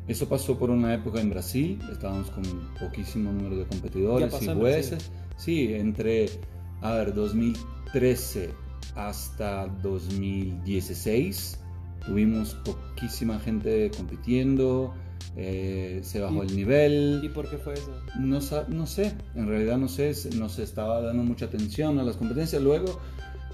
[0.08, 1.80] eso pasó por una época en Brasil.
[1.92, 2.44] Estábamos con
[2.80, 5.12] poquísimo número de competidores y jueces.
[5.38, 6.30] Sí, entre,
[6.82, 8.52] a ver, 2013
[8.96, 11.60] hasta 2016
[12.06, 14.94] tuvimos poquísima gente compitiendo.
[15.38, 17.22] Eh, se bajó el nivel.
[17.24, 17.92] ¿Y por qué fue eso?
[18.20, 22.18] No, no sé, en realidad no sé, no se estaba dando mucha atención a las
[22.18, 22.62] competencias.
[22.62, 23.00] Luego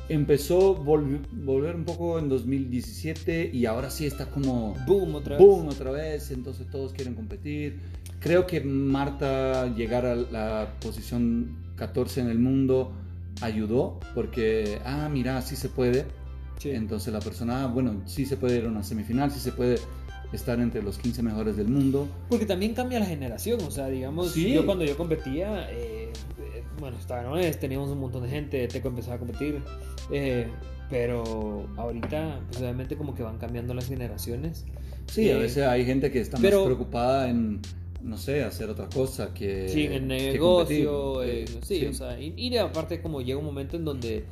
[0.09, 5.67] empezó a volver un poco en 2017 y ahora sí está como boom otra boom
[5.67, 7.79] otra vez, entonces todos quieren competir.
[8.19, 12.93] Creo que Marta llegar a la posición 14 en el mundo
[13.41, 16.05] ayudó porque, ah, mira, sí se puede.
[16.63, 19.77] Entonces la persona, ah, bueno, sí se puede ir a una semifinal, sí se puede
[20.33, 22.07] estar entre los 15 mejores del mundo.
[22.29, 26.11] Porque también cambia la generación, o sea, digamos, yo cuando yo competía, eh,
[26.79, 29.61] bueno, estaba no es, teníamos un montón de gente, Teco empezaba a competir,
[30.11, 30.47] eh,
[30.89, 34.65] pero ahorita, pues obviamente como que van cambiando las generaciones.
[35.07, 37.61] Sí, a eh, veces hay gente que está más preocupada en
[38.01, 39.67] no sé, hacer otra cosa que.
[39.67, 41.21] Sí, en negocio,
[41.61, 44.25] sí, o sea, y, y, aparte, como llega un momento en donde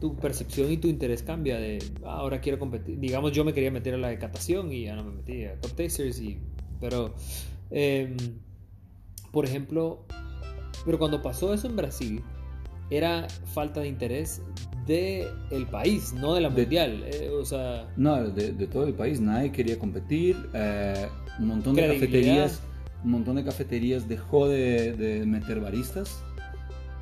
[0.00, 2.98] tu percepción y tu interés cambia de ah, ahora quiero competir.
[2.98, 5.72] Digamos, yo me quería meter a la decatación y ya no me metí a Top
[5.72, 6.38] Tasters, y,
[6.80, 7.14] pero,
[7.70, 8.16] em,
[9.30, 10.04] por ejemplo,
[10.84, 12.22] pero cuando pasó eso en Brasil,
[12.90, 14.42] era falta de interés
[14.86, 17.04] de el país, no de la mundial.
[17.06, 20.36] Eh, o sea, no, de, todo el país, nadie quería competir.
[20.54, 21.06] Eh,
[21.38, 22.60] un montón de cafeterías,
[23.04, 26.24] un montón de cafeterías dejó de, de meter baristas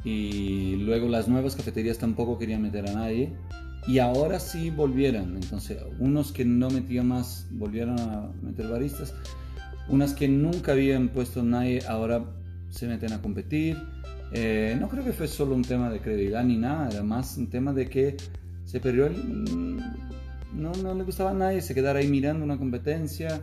[0.04, 3.32] y luego las nuevas cafeterías tampoco querían meter a nadie
[3.86, 5.36] y ahora sí volvieron.
[5.36, 9.14] Entonces, unos que no metían más volvieron a meter baristas,
[9.88, 12.24] unas que nunca habían puesto nadie ahora
[12.70, 13.76] se meten a competir.
[14.32, 17.48] Eh, no creo que fue solo un tema de credibilidad ni nada, era más un
[17.48, 18.16] tema de que
[18.66, 19.78] se perdió el, mm,
[20.52, 23.40] no, no le gustaba a nadie se quedara ahí mirando una competencia.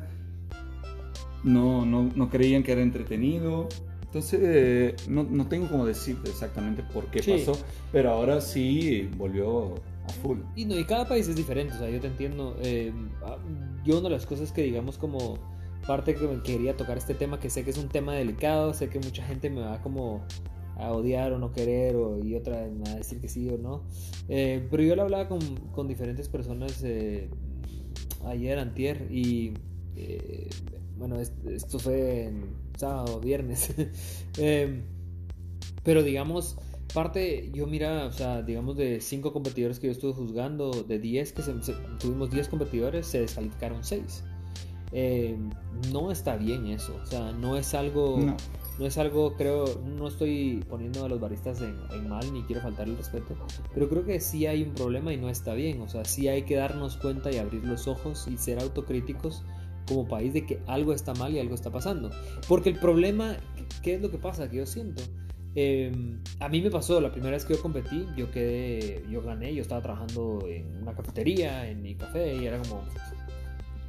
[1.44, 3.70] No, no, no creían que era entretenido.
[4.16, 7.52] Entonces, eh, no, no, tengo como decir exactamente por qué pasó,
[7.92, 9.76] pero ahora sí volvió
[10.08, 10.38] a full.
[10.56, 12.56] Y, no, y cada país es diferente, o sea, yo te entiendo.
[12.62, 12.94] Eh,
[13.26, 13.36] ah,
[13.84, 15.38] yo una de las cosas que digamos como
[15.86, 19.00] parte que quería tocar este tema, que sé que es un tema delicado, sé que
[19.00, 20.22] mucha gente me va como
[20.78, 23.58] a odiar o no querer o, y otra me va a decir que sí o
[23.58, 23.84] no.
[24.30, 25.42] Eh, pero yo lo hablaba con,
[25.74, 27.28] con diferentes personas eh,
[28.26, 29.56] ayer, antier, y
[29.98, 30.48] eh,
[30.98, 33.74] bueno, esto fue en sábado, viernes.
[34.38, 34.84] Em,
[35.84, 36.58] pero digamos,
[36.94, 41.34] parte, yo mira, o sea, digamos de cinco competidores que yo estuve juzgando, de 10
[41.34, 41.42] que
[42.00, 44.24] tuvimos 10 competidores, se descalificaron 6.
[44.92, 45.50] Em,
[45.92, 48.18] no está bien eso, o sea, no es algo...
[48.78, 48.86] No.
[48.86, 52.90] es algo, creo, no estoy poniendo a los baristas en, en, mal ni quiero faltar
[52.90, 53.34] el respeto,
[53.74, 55.82] pero creo que sí hay un problema y no está bien.
[55.82, 59.46] O sea, sí hay que darnos cuenta y abrir los ojos y ser autocríticos
[59.88, 62.10] como país de que algo está mal y algo está pasando.
[62.48, 63.38] Porque el problema,
[63.82, 64.50] ¿qué es lo que pasa?
[64.50, 65.04] Que yo siento.
[65.56, 69.56] Em, a mí me pasó la primera vez que yo competí, yo quedé, yo gané,
[69.56, 72.84] yo estaba trabajando en una cafetería, en mi café, y era como...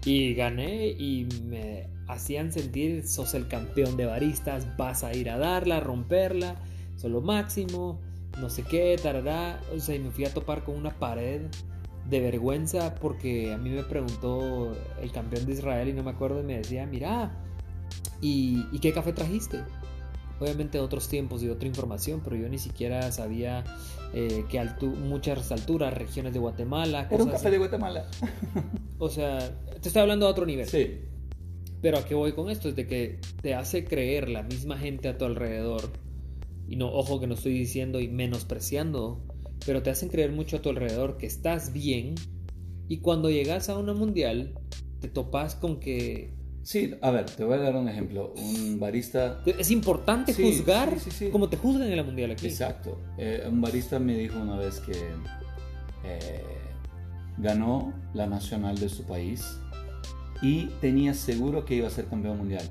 [0.05, 5.37] Y gané y me hacían sentir, sos el campeón de baristas, vas a ir a
[5.37, 6.55] darla, a romperla,
[6.95, 8.01] son lo máximo,
[8.41, 9.61] no sé qué, tarará.
[9.75, 11.43] O sea, y me fui a topar con una pared
[12.09, 16.41] de vergüenza porque a mí me preguntó el campeón de Israel y no me acuerdo
[16.41, 17.33] y me decía, mira,
[18.21, 19.61] ¿y, qué café trajiste?
[20.39, 23.65] Obviamente otros tiempos y otra información, pero yo ni siquiera sabía
[24.13, 27.09] eh, que muchas alturas, regiones de Guatemala.
[27.11, 28.07] Era un café de Guatemala.
[28.99, 29.39] o sea,
[29.81, 30.69] te estoy hablando a otro nivel.
[30.69, 31.01] Sí.
[31.81, 35.09] Pero a qué voy con esto es de que te hace creer la misma gente
[35.09, 35.91] a tu alrededor.
[36.69, 39.23] Y no, ojo que no estoy diciendo y menospreciando
[39.65, 42.15] pero te hacen creer mucho a tu alrededor que estás bien
[42.89, 44.55] y cuando llegas a una mundial
[45.01, 46.35] te topas con que...
[46.63, 48.35] Sí, a ver, te voy a dar un ejemplo.
[48.37, 49.41] Un barista...
[49.47, 50.97] Es importante juzgar
[51.31, 52.47] como te juzgan en la mundial aquí.
[52.47, 52.99] Exacto.
[53.19, 54.93] Eh, un barista me dijo una vez que
[56.05, 56.43] eh,
[57.39, 59.59] ganó la nacional de su país
[60.43, 62.69] y tenía seguro que iba a ser campeón mundial.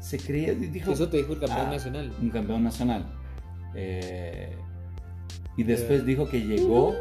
[0.00, 0.92] Se creía, dijo...
[0.92, 2.12] Eso te dijo el campeón ah, nacional.
[2.20, 3.14] Un campeón nacional.
[3.74, 4.56] Eh,
[5.58, 6.94] y después dijo que llegó,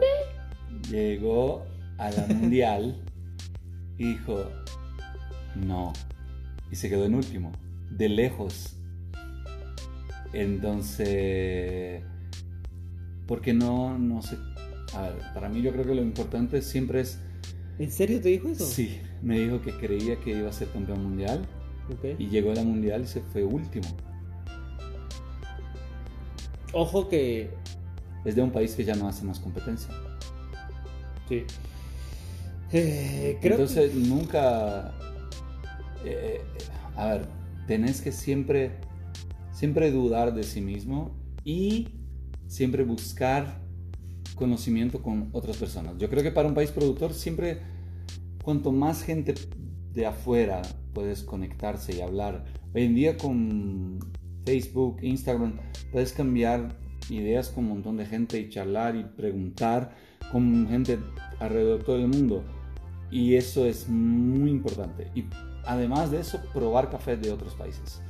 [0.89, 1.63] llegó
[1.99, 2.99] a la mundial
[3.99, 4.49] y dijo,
[5.55, 5.93] no.
[6.71, 7.51] Y se quedó en último,
[7.91, 8.75] de lejos.
[10.33, 12.01] Entonces,
[13.27, 14.37] porque no, no sé.
[14.95, 17.19] A ver, para mí yo creo que lo importante siempre es...
[17.77, 18.65] ¿En serio te dijo eso?
[18.65, 21.45] Sí, me dijo que creía que iba a ser campeón mundial.
[22.17, 23.87] Y llegó a la mundial y se fue último.
[26.73, 27.51] Ojo que
[28.25, 29.89] es de un país que ya no hace más competencia.
[31.27, 31.43] Sí.
[32.71, 34.93] Eh, Entonces nunca...
[36.03, 36.41] Eh,
[36.95, 37.27] a ver,
[37.67, 38.71] tenés que siempre,
[39.51, 41.89] siempre dudar de sí mismo y
[42.47, 43.61] siempre buscar
[44.35, 45.97] conocimiento con otras personas.
[45.97, 47.59] Yo creo que para un país productor siempre,
[48.43, 49.33] cuanto más gente
[49.93, 50.61] de afuera
[50.93, 53.99] puedes conectarse y hablar, hoy en día con
[54.45, 55.59] Facebook, Instagram,
[55.91, 56.77] puedes cambiar
[57.09, 59.91] ideas con un montón de gente y charlar y preguntar
[60.31, 60.99] con gente
[61.39, 62.43] alrededor de todo el mundo.
[63.09, 65.09] Y eso es muy importante.
[65.15, 65.25] Y
[65.65, 68.01] además de eso, probar café de otros países.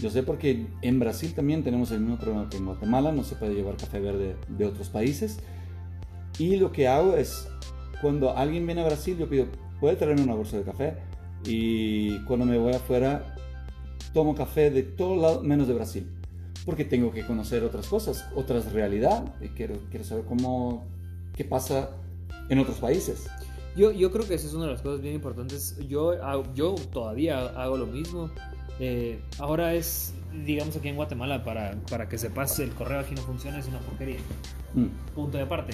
[0.00, 3.36] Yo sé porque en Brasil también tenemos el mismo problema que en Guatemala, no se
[3.36, 5.38] puede llevar café verde de otros países.
[6.38, 7.48] Y lo que hago es,
[8.00, 9.46] cuando alguien viene a Brasil, yo pido,
[9.80, 10.94] ¿puede traerme una bolsa de café?
[11.44, 13.36] Y cuando me voy afuera,
[14.12, 16.06] tomo café de todo lado menos de Brasil
[16.64, 20.84] porque tengo que conocer otras cosas, otras realidades, y quiero, quiero saber cómo,
[21.34, 21.90] qué pasa
[22.48, 23.28] en otros países.
[23.76, 25.76] Yo, yo creo que esa es una de las cosas bien importantes.
[25.88, 26.14] Yo,
[26.54, 28.30] yo todavía hago lo mismo.
[28.78, 33.22] Eh, ahora es, digamos aquí en Guatemala, para, para que sepas, el correo aquí no
[33.22, 34.18] funciona, es una porquería.
[34.74, 35.14] Mm.
[35.14, 35.72] Punto de aparte.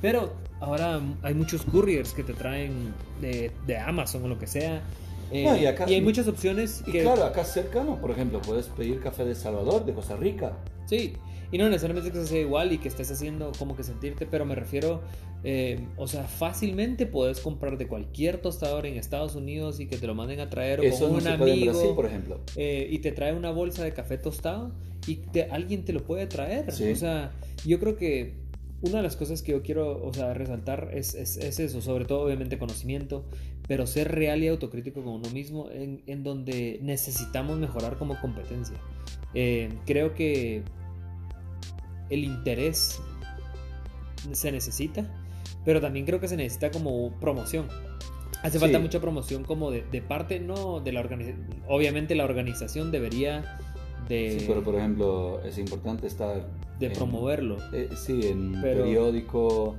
[0.00, 4.82] Pero ahora hay muchos couriers que te traen de, de Amazon o lo que sea
[5.30, 6.82] eh, y, hay muchas opciones.
[6.86, 10.56] Y claro, acá cercano, por ejemplo, puedes pedir café de Salvador, de Costa Rica.
[10.86, 11.14] Sí,
[11.52, 14.54] y no necesariamente que sea igual y que estés haciendo como que sentirte, pero me
[14.54, 15.00] refiero,
[15.42, 20.06] eh, o sea, fácilmente puedes comprar de cualquier tostador en Estados Unidos y que te
[20.06, 21.94] lo manden a traer Eso con un amigo.
[21.94, 22.40] por ejemplo.
[22.56, 24.72] Eh, y te trae una bolsa de café tostado
[25.06, 26.68] y alguien te lo puede traer.
[26.68, 27.32] O sea,
[27.64, 28.34] yo creo que
[28.82, 32.06] una de las cosas que yo quiero, o sea, resaltar es, es, es, eso, sobre
[32.06, 33.24] todo obviamente conocimiento,
[33.68, 38.76] pero ser real y autocrítico con uno mismo en, en donde necesitamos mejorar como competencia.
[39.34, 40.62] Eh, creo que
[42.08, 43.00] el interés
[44.32, 45.06] se necesita,
[45.64, 47.68] pero también creo que se necesita como promoción.
[48.42, 51.62] Hace falta mucha promoción como de, de parte, no de la organización.
[51.68, 53.58] Obviamente la organización debería
[54.08, 54.40] de...
[54.40, 56.46] Sí, pero por ejemplo es importante estar
[56.78, 57.58] de promoverlo.
[57.72, 59.76] Eh, sí, en periódico,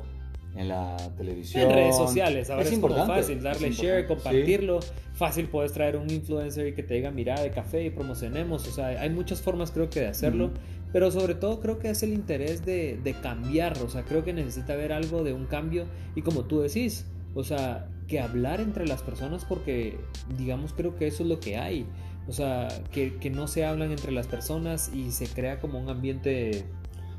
[0.55, 1.69] en la televisión.
[1.69, 4.79] En redes sociales, ahora es, fácil darle share, compartirlo.
[5.13, 8.67] Fácil puedes traer un influencer y que te diga, mira, de café y promocionemos.
[8.67, 10.51] O sea, hay muchas formas creo que de hacerlo.
[10.93, 13.77] Pero sobre todo creo que es el interés de, de cambiar.
[13.84, 15.86] O sea, creo que necesita haber algo de un cambio.
[16.15, 19.97] Y como tú decís, o sea, que hablar entre las personas porque,
[20.38, 21.86] digamos, creo que eso es lo que hay.
[22.27, 25.89] O sea, que, que no se hablan entre las personas y se crea como un
[25.89, 26.65] ambiente...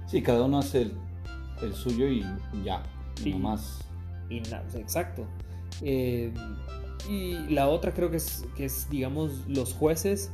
[0.06, 0.92] Sí, cada uno hace el,
[1.62, 2.24] el suyo y
[2.64, 2.82] ya
[3.24, 3.80] y, no más.
[4.28, 5.26] Y exacto.
[5.82, 6.32] Eh,
[7.08, 10.30] y la otra creo que es, que es, digamos, los jueces.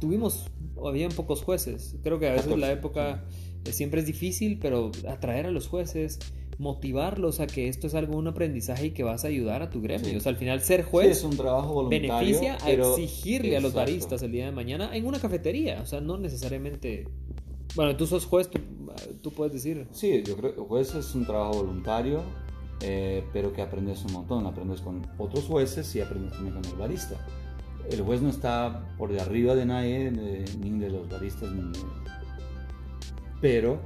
[0.00, 0.50] Tuvimos,
[0.84, 1.96] habían pocos jueces.
[2.02, 3.24] Creo que a veces la época
[3.70, 6.18] siempre es difícil, pero atraer a los jueces,
[6.62, 9.82] motivarlos a que esto es algo, un aprendizaje y que vas a ayudar a tu
[9.82, 10.16] gremio.
[10.16, 13.74] O sea, al final ser juez es un trabajo voluntario, beneficia a exigirle a los
[13.74, 15.80] baristas el día de mañana en una cafetería.
[15.82, 17.08] O sea, no necesariamente...
[17.74, 18.60] Bueno, tú sos juez, tú
[19.20, 19.88] tú puedes decir.
[19.90, 22.22] Sí, yo creo que juez es un trabajo voluntario,
[22.80, 24.46] eh, pero que aprendes un montón.
[24.46, 27.26] Aprendes con otros jueces y aprendes también con el barista.
[27.90, 31.50] El juez no está por de arriba de nadie, ni de los baristas,
[33.40, 33.80] pero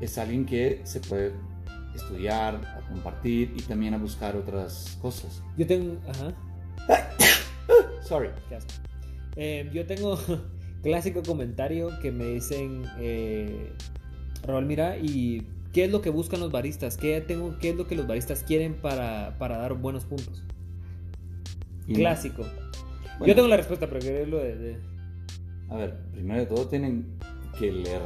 [0.00, 1.32] es alguien que se puede
[1.98, 5.42] estudiar, a compartir y también a buscar otras cosas.
[5.56, 5.96] Yo tengo.
[6.08, 6.34] Ajá.
[8.02, 8.30] Sorry.
[9.36, 10.18] Eh, yo tengo
[10.82, 12.84] clásico comentario que me dicen.
[12.98, 13.72] Eh,
[14.42, 16.96] Raúl, mira, ¿y qué es lo que buscan los baristas?
[16.96, 20.42] ¿Qué, tengo, qué es lo que los baristas quieren para, dar buenos puntos?
[21.86, 22.44] Clásico.
[23.24, 24.78] Yo tengo la respuesta, pero quería lo de,
[25.68, 27.18] A ver, primero de todo tienen
[27.58, 28.00] que leer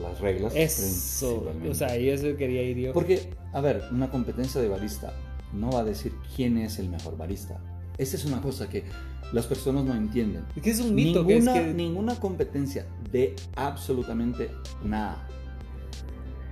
[0.00, 0.54] las reglas.
[0.54, 2.92] Eso, o sea, ahí eso quería ir yo.
[2.92, 5.12] Porque, a ver, una competencia de barista
[5.52, 7.60] no va a decir quién es el mejor barista.
[7.98, 8.84] Esa es una cosa que
[9.32, 10.44] las personas no entienden.
[10.54, 11.24] Es que es un mito.
[11.24, 11.74] Ninguna, que es que...
[11.74, 14.50] ninguna competencia de absolutamente
[14.84, 15.26] nada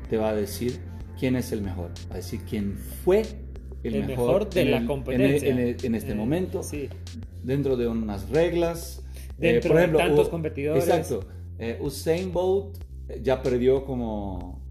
[0.09, 0.81] te va a decir
[1.19, 3.23] quién es el mejor, va a decir quién fue
[3.83, 6.63] el, mejor, de la competencia en, este eh, momento,
[7.43, 9.03] dentro de unas reglas.
[9.39, 10.85] Eh, dentro por ejemplo, de tantos competidores.
[10.85, 11.27] Exacto.
[11.59, 12.79] Eh, Usain Bolt
[13.23, 14.63] ya perdió como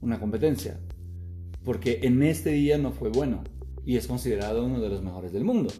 [0.00, 0.78] una competencia,
[1.64, 3.42] porque en este día no fue bueno
[3.84, 5.72] y es considerado uno de los mejores del mundo.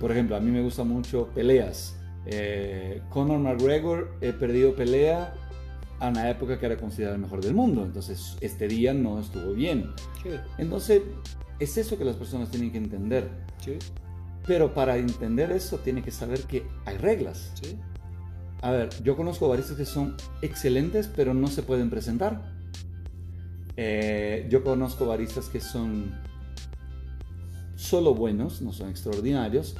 [0.00, 1.96] por ejemplo, a mí me gusta mucho peleas.
[3.10, 5.34] Conor McGregor he perdido pelea
[6.00, 7.84] a una época que era considerada el mejor del mundo.
[7.84, 9.92] Entonces, este día no estuvo bien.
[10.58, 11.02] Entonces,
[11.58, 13.30] es eso que las personas tienen que entender.
[14.46, 17.52] Pero para entender eso, tiene que saber que hay reglas.
[18.60, 22.52] A ver, yo conozco baristas que son excelentes, pero no se pueden presentar.
[23.76, 26.14] Eh, yo conozco baristas que son
[27.76, 29.76] solo buenos, no son extraordinarios,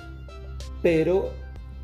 [0.82, 1.30] pero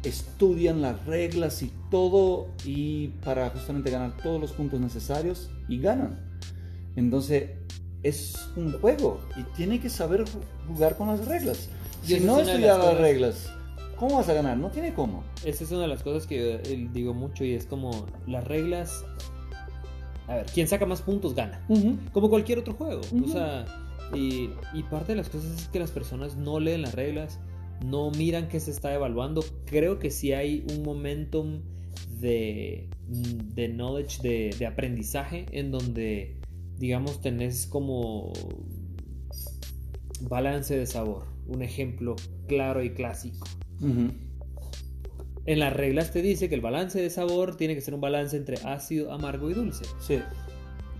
[0.02, 6.18] estudian las reglas y todo y para justamente ganar todos los puntos necesarios y ganan.
[6.96, 7.50] Entonces
[8.02, 10.24] es un juego y tiene que saber
[10.66, 11.68] jugar con las reglas.
[12.02, 13.52] Si no estudias las, reglas,
[13.96, 14.56] ¿cómo vas a ganar?
[14.56, 15.24] No tiene cómo.
[15.44, 19.04] Esa es una de las cosas que digo mucho y es como las reglas.
[20.28, 21.66] A ver, quien saca más puntos gana.
[22.12, 23.00] Como cualquier otro juego.
[23.24, 23.64] O sea,
[24.14, 27.40] y, y parte de las cosas es que las personas no leen las reglas
[27.84, 29.44] no miran que se está evaluando.
[29.64, 31.62] Creo que sí hay un momentum
[32.20, 36.36] de, de knowledge, de, aprendizaje, en donde,
[36.78, 38.32] digamos, tenés como
[40.22, 41.24] balance de sabor.
[41.46, 43.46] Un ejemplo claro y clásico.
[45.46, 48.36] En las reglas te dice que el balance de sabor tiene que ser un balance
[48.36, 49.84] entre ácido, amargo y dulce.
[50.00, 50.20] Sí.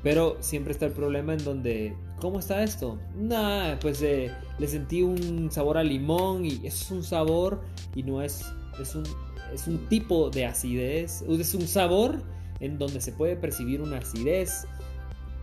[0.03, 2.99] Pero siempre está el problema en donde, ¿cómo está esto?
[3.15, 7.61] Nah, pues eh, le sentí un sabor a limón y eso es un sabor
[7.95, 8.43] y no es,
[8.81, 9.05] es un,
[9.53, 12.23] es un tipo de acidez, es un sabor
[12.61, 14.67] en donde se puede percibir una acidez,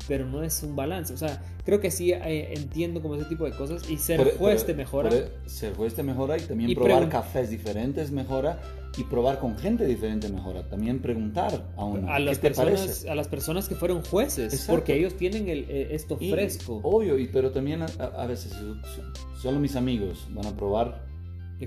[0.08, 1.14] pero no es un balance.
[1.14, 4.66] O sea, creo que sí eh, entiendo como ese tipo de cosas y ser juez
[4.66, 5.12] te mejora.
[5.46, 8.60] ser juez te mejora y también probar cafés diferentes mejora
[8.98, 10.68] y probar con gente diferente mejora.
[10.70, 12.12] También preguntar a uno.
[12.12, 16.18] A las, personas, a las personas que fueron jueces, porque ellos tienen el, eh, esto
[16.18, 16.80] fresco.
[16.84, 18.56] Obvio, y, pero también a, veces
[19.42, 21.06] solo mis amigos van a probar,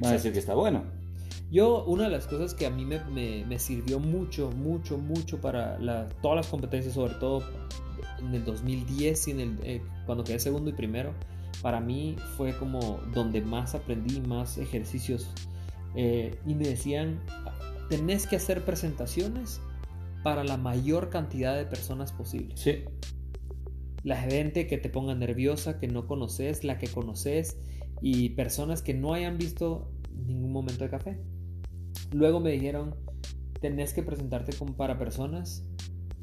[0.01, 0.85] van a decir que está bueno.
[1.51, 3.01] Yo, una de las cosas que a mí me,
[3.45, 7.43] me, sirvió mucho, mucho, mucho para la, todas las competencias, sobre todo
[8.21, 11.15] en el 2010, en el, eh, cuando quedé segundo y primero,
[11.63, 15.29] para mí fue como donde más aprendí, más ejercicios
[15.95, 17.21] eh, y me decían,
[17.89, 19.61] tenés que hacer presentaciones
[20.23, 22.57] para la mayor cantidad de personas posible.
[22.57, 22.85] Sí.
[24.03, 27.59] La gente que te ponga nerviosa, que no conoces, la que conoces
[28.01, 29.91] y personas que no hayan visto
[30.27, 31.21] ningún momento de café.
[32.13, 32.95] Luego me dijeron,
[33.61, 35.65] tenés que presentarte con, para personas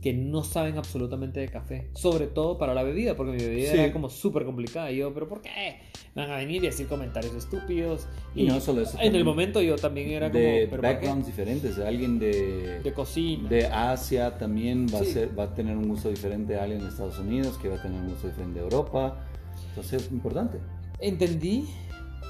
[0.08, 1.90] que no saben absolutamente de café.
[1.92, 4.90] Sobre todo para la bebida, porque mi bebida era como súper complicada.
[4.90, 5.82] Y yo, ¿pero por qué?
[6.16, 8.08] Van a venir y decir comentarios estúpidos.
[8.34, 8.98] Y, no solo eso.
[9.02, 10.42] En el momento yo también era como.
[10.42, 11.78] De backgrounds diferentes.
[11.80, 12.80] Alguien de.
[12.80, 13.50] De cocina.
[13.50, 16.88] De Asia también va, a ser, va a tener un gusto diferente a alguien de
[16.88, 19.26] Estados Unidos, que va a tener un gusto diferente de Europa.
[19.72, 20.60] Entonces es importante.
[21.02, 21.66] Entendí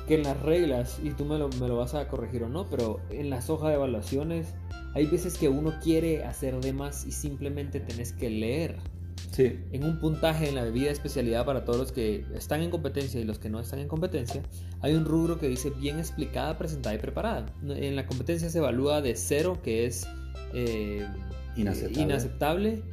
[0.08, 2.66] que en las reglas, y tú me lo, me lo vas a corregir o no,
[2.72, 4.56] pero en las hojas de evaluaciones
[4.98, 8.78] hay veces que uno quiere hacer de más y simplemente tenés que leer.
[9.32, 9.60] Sí.
[9.72, 13.22] En un puntaje en la bebida de especialidad para todos los que están en competencia
[13.22, 14.42] y los que no están en competencia,
[14.82, 17.46] hay un rubro que dice bien explicada, presentada y preparada.
[17.68, 20.08] En la competencia se evalúa de cero, que es
[20.56, 21.06] eh,
[21.56, 22.02] inaceptable.
[22.02, 22.84] inaceptable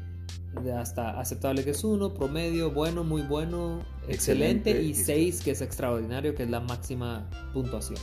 [0.76, 6.34] hasta aceptable que es uno, promedio, bueno, muy bueno, excelente, y 6 que es extraordinario,
[6.34, 7.98] que es la máxima puntuación.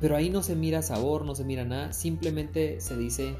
[0.00, 3.34] Pero ahí no se mira sabor, no se mira nada, simplemente se dice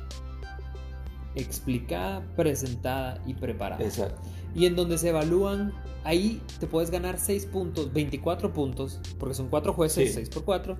[1.34, 3.84] explicada, presentada y preparada.
[3.84, 4.20] Exacto.
[4.54, 5.72] Y en donde se evalúan,
[6.04, 10.76] ahí te puedes ganar 6 puntos, 24 puntos, porque son 4 jueces, 6 por 4.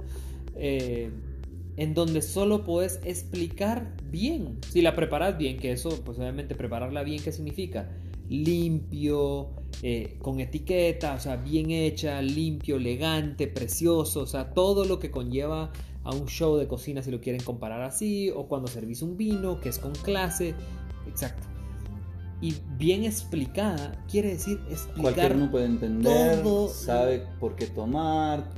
[0.57, 1.11] Eh,
[1.77, 4.59] en donde solo puedes explicar bien.
[4.69, 7.89] Si la preparas bien, que eso, pues obviamente prepararla bien, ¿qué significa?
[8.29, 9.51] Limpio,
[9.83, 15.11] eh, con etiqueta, o sea, bien hecha, limpio, elegante, precioso, o sea, todo lo que
[15.11, 15.71] conlleva
[16.05, 19.61] a un show de cocina, si lo quieren comparar así, o cuando servís un vino,
[19.61, 20.55] que es con clase,
[21.07, 21.47] exacto.
[22.41, 25.03] Y bien explicada quiere decir explicar.
[25.03, 28.49] Cualquier uno puede entender, sabe por qué tomar,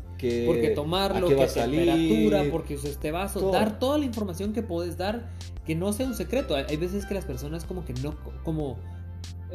[0.46, 5.30] porque tomarlo, qué, temperatura, porque usas este vaso, dar toda la información que puedes dar,
[5.64, 6.54] que no sea un secreto.
[6.56, 8.78] Hay, veces que las personas como que no, como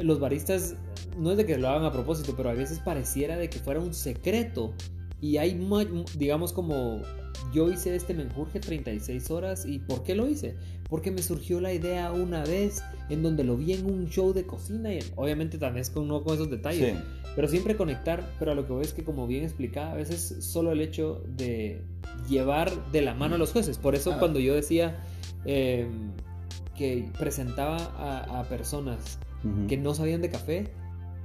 [0.02, 0.76] los baristas,
[1.18, 3.80] no es de que lo hagan a propósito, pero a veces pareciera de que fuera
[3.80, 4.74] un secreto.
[5.22, 5.60] Y hay,
[6.18, 7.02] digamos, como
[7.54, 10.56] yo hice este menjurje 36 horas y ¿por qué lo hice?
[10.89, 14.46] Porque me surgió la idea una vez en donde lo vi en un show de
[14.46, 16.98] cocina y obviamente también con, no con esos detalles.
[17.36, 20.38] Pero siempre conectar, pero a lo que voy es que como bien explicaba, a veces
[20.39, 21.82] solo el hecho de
[22.30, 23.78] llevar de la mano a los jueces.
[23.78, 24.20] Por eso ah.
[24.20, 25.04] cuando yo decía
[25.43, 26.12] em,
[26.78, 27.78] que presentaba
[28.39, 29.20] a, personas
[29.68, 30.72] que no sabían de café,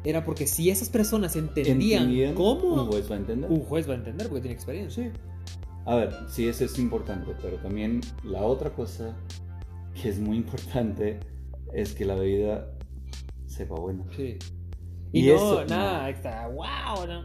[0.04, 2.84] era porque si esas personas entendían, cómo...
[2.84, 3.50] Un juez va a entender.
[3.50, 5.04] Un juez va a entender porque tiene experiencia.
[5.04, 5.10] Sí.
[5.86, 9.16] A ver, sí, eso es importante, pero también la otra cosa
[10.00, 11.20] que es muy importante
[11.72, 12.72] es que la bebida
[13.46, 14.04] sepa buena.
[14.16, 14.38] Sí.
[15.12, 17.24] Y, no, nada, está, wow.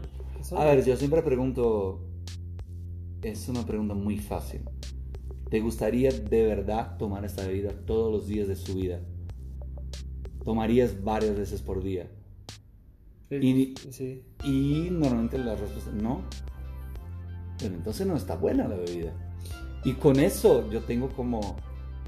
[0.58, 2.00] A ver, yo siempre pregunto,
[3.22, 4.62] es una pregunta muy fácil.
[5.50, 9.00] ¿Te gustaría de verdad tomar esta bebida todos los días de su vida?
[10.46, 12.06] ¿Tomarías varias veces por día?
[13.28, 14.22] y, sí.
[14.44, 16.22] y normalmente la respuesta es no.
[17.58, 19.12] Pero entonces no está buena la bebida.
[19.84, 21.56] Y con eso yo tengo como...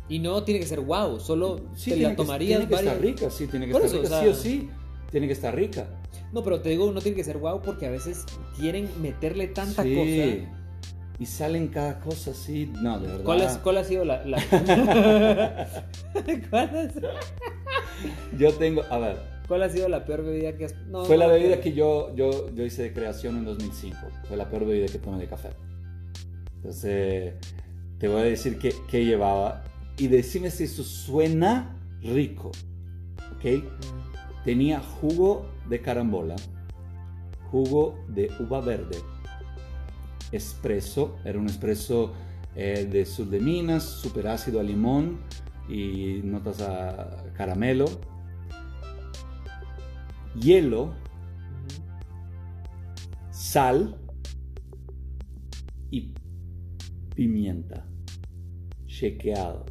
[0.08, 3.30] Y no tiene que ser wow, solo sí, te la tomarías Tiene que estar rica,
[3.30, 4.70] sí, tiene que estar rica, sí o sí
[5.10, 5.88] tiene que estar rica.
[6.32, 8.24] No, pero te digo, no tiene que ser guau porque a veces
[8.56, 9.94] quieren meterle tanta sí.
[9.94, 10.04] cosa.
[11.20, 12.70] Y salen cada cosa así.
[12.80, 13.24] No, de verdad.
[13.24, 14.22] ¿Cuál, cuál ha sido la.?
[16.50, 16.92] ¿Cuál es?
[18.38, 18.82] Yo tengo.
[18.90, 19.16] A ver.
[19.46, 20.74] ¿Cuál ha sido la peor bebida que has.?
[21.06, 23.96] Fue la bebida que yo, yo, yo hice de creación en 2005.
[24.24, 25.48] Fue la peor bebida que tomé de café.
[26.56, 27.32] Entonces,
[27.98, 29.64] te voy a decir qué, qué llevaba.
[29.96, 32.50] Y decime si eso suena rico.
[33.36, 33.64] ¿Ok?
[34.44, 36.36] Tenía jugo de carambola,
[37.50, 38.98] jugo de uva verde,
[40.32, 42.12] espresso, era un espresso
[42.54, 45.18] eh, de sur de Minas, super ácido a limón
[45.68, 47.86] y notas a caramelo,
[50.34, 50.92] hielo,
[53.30, 53.96] sal
[55.92, 56.12] y
[57.14, 57.86] pimienta,
[58.86, 59.64] chequeado.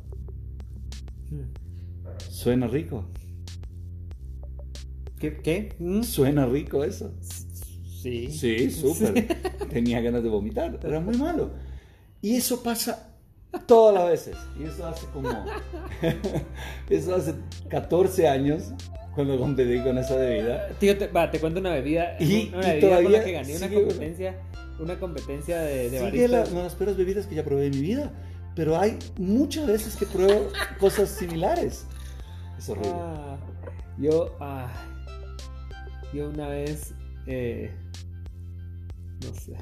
[2.29, 3.03] ¿Suena rico?
[5.19, 5.75] ¿Qué?
[5.77, 6.03] ¿Mm?
[6.03, 7.13] Suena rico eso.
[7.21, 8.31] Sí.
[8.31, 9.27] Sí, súper.
[9.69, 10.79] Tenía ganas de vomitar.
[10.81, 11.51] Era muy malo.
[12.21, 13.06] Y eso pasa
[13.65, 14.37] todas las veces.
[14.59, 15.29] Y eso hace como.
[16.89, 17.35] eso hace
[17.69, 18.71] 14 años
[19.15, 20.69] cuando competí con esa bebida.
[20.79, 22.15] Tío, te, va, te cuento una bebida.
[22.19, 24.35] Y, una bebida todavía con la que gané una competencia.
[24.79, 27.71] Una competencia de, de Sigue la, una de las peores bebidas que ya probé en
[27.71, 28.11] mi vida.
[28.55, 31.85] Pero hay muchas veces que pruebo cosas similares.
[32.57, 32.91] Es horrible.
[32.93, 33.37] Ah,
[33.97, 34.35] yo.
[34.39, 34.71] Ah,
[36.13, 36.93] yo una vez,
[37.25, 37.71] eh,
[39.23, 39.55] no sé,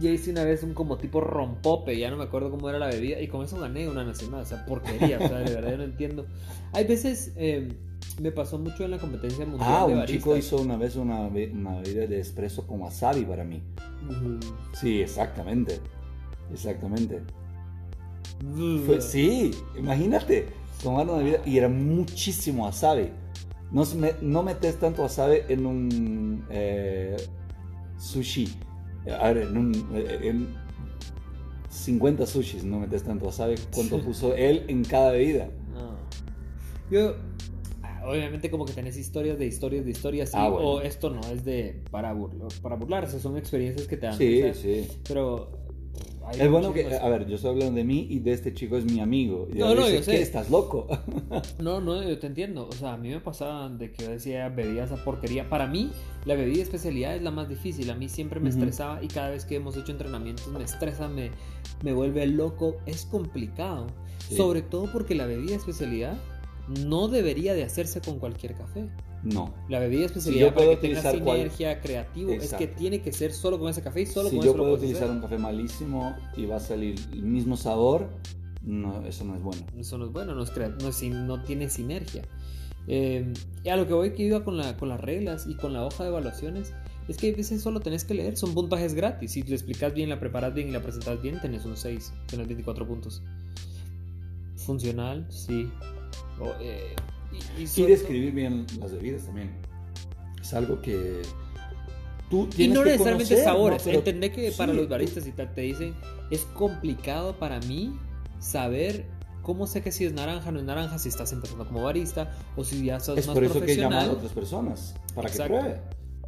[0.00, 2.86] yo hice una vez un como tipo rompope, ya no me acuerdo cómo era la
[2.86, 5.76] bebida, y con eso gané una nacional, o sea, porquería, o sea, de verdad yo
[5.78, 6.26] no entiendo.
[6.72, 7.72] Hay veces, eh,
[8.20, 9.70] me pasó mucho en la competencia mundial.
[9.70, 13.62] Ah, un chico hizo una vez una, bebida de espresso con wasabi para mí.
[14.74, 15.80] Sí, exactamente,
[16.52, 17.22] exactamente.
[19.00, 20.46] sí, imagínate.
[20.82, 23.08] tomar una bebida y era muchísimo wasabi.
[23.72, 23.82] No,
[24.20, 27.16] no metes tanto wasabi en un eh,
[27.98, 28.65] sushi.
[29.12, 30.48] A ver, en, un, en
[31.70, 33.54] 50 sushis no metes tanto wasabi.
[33.74, 35.48] ¿Cuánto puso él en cada bebida?
[35.72, 35.96] No.
[36.90, 37.14] Yo,
[38.04, 41.82] obviamente como que tenés historias de historias de historias ah, o esto no es de
[41.90, 42.14] para,
[42.62, 44.18] para burlarse, son experiencias que te dan.
[44.18, 44.88] Sí, sí.
[45.06, 45.65] Pero
[46.32, 48.84] es bueno que, a ver, yo estoy hablando de mí y de este chico es
[48.84, 49.48] mi amigo.
[49.52, 50.20] no, no, yo sé.
[50.20, 50.86] ¿Estás loco?
[51.60, 52.68] no, no, yo te entiendo.
[52.68, 55.48] O sea, a mí me pasaba de que yo decía bebía esa porquería.
[55.48, 55.90] Para mí,
[56.24, 57.90] la bebida especialidad es la más difícil.
[57.90, 61.30] A mí siempre me estresaba y cada vez que hemos hecho entrenamientos me estresa, me,
[61.82, 62.76] me vuelve loco.
[62.86, 63.86] Es complicado.
[64.28, 66.16] Sobre todo porque la bebida especialidad
[66.68, 68.88] no debería de hacerse con cualquier café.
[69.32, 69.52] No.
[69.68, 73.68] La bebida especialidad para que tenga sinergia creativo es que tiene que ser solo con
[73.68, 76.60] ese café y solo si con yo puedo utilizar un café malísimo y va a
[76.60, 78.08] salir el mismo sabor,
[78.62, 79.66] no, eso no es bueno.
[79.76, 82.22] Eso no es bueno, no, es no, tiene sinergia.
[82.86, 83.32] Eh,
[83.64, 85.84] y a lo que voy que iba con, la, con las reglas y con la
[85.84, 86.72] hoja de evaluaciones
[87.08, 89.32] es que a veces solo tenés que leer, son puntajes gratis.
[89.32, 92.46] Si le explicas bien, la preparas bien y la presentas bien, tenés unos 6, tenés
[92.46, 93.22] 24 puntos.
[94.56, 95.68] Funcional, sí.
[96.60, 96.94] eh,
[97.58, 99.50] y, describir bien las bebidas también.
[100.40, 101.22] Es algo que
[102.30, 103.86] tú tienes Y no necesariamente sabores.
[103.86, 105.94] Entendé que para los baristas y tal te dicen,
[106.30, 107.98] es complicado para mí
[108.38, 109.06] saber
[109.42, 112.64] cómo sé que si es naranja no es naranja, si estás empezando como barista o
[112.64, 115.80] si ya sos es por eso que llaman a otras personas, para que pruebe.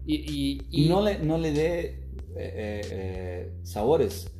[0.07, 2.01] Y, y, no le, no le dé eh,
[2.37, 4.31] eh, eh, sabores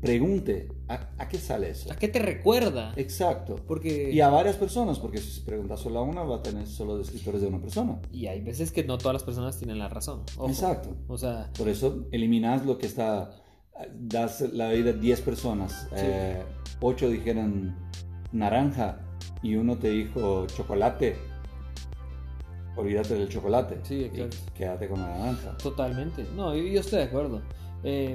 [0.00, 1.92] pregunte, ¿a, qué sale eso?
[1.92, 2.92] ¿A qué te recuerda?
[2.96, 3.56] Exacto.
[3.66, 4.10] Porque...
[4.12, 6.98] Y a varias personas, porque si se pregunta solo a una, va a tener solo
[6.98, 8.00] descriptores de una persona.
[8.12, 10.22] Y hay veces que no todas las personas tienen la razón.
[10.46, 10.96] Exacto.
[11.08, 11.50] O sea...
[11.56, 13.30] Por eso eliminas lo que está...
[13.94, 15.86] Das la vida a 10 personas.
[16.80, 17.76] 8 eh, dijeron
[18.32, 19.00] naranja
[19.42, 21.16] y uno te dijo chocolate.
[22.76, 23.80] Olvídate del chocolate.
[23.82, 24.36] Sí, exacto.
[24.54, 25.56] quédate con la naranja.
[25.58, 26.24] Totalmente.
[26.34, 27.42] No, yo, yo estoy de acuerdo.
[27.84, 28.14] Eh,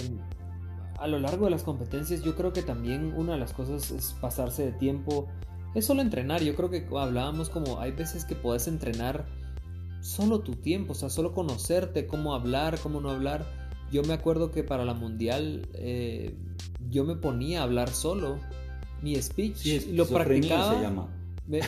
[1.01, 4.15] a lo largo de las competencias yo creo que también una de las cosas es
[4.21, 5.27] pasarse de tiempo,
[5.73, 9.25] es solo entrenar, yo creo que hablábamos como hay veces que puedes entrenar
[10.01, 13.45] solo tu tiempo, o sea, solo conocerte, cómo hablar, cómo no hablar.
[13.91, 16.35] Yo me acuerdo que para la mundial eh,
[16.89, 18.39] yo me ponía a hablar solo,
[19.01, 20.75] mi speech, lo practicaba.
[20.75, 21.20] Se llama.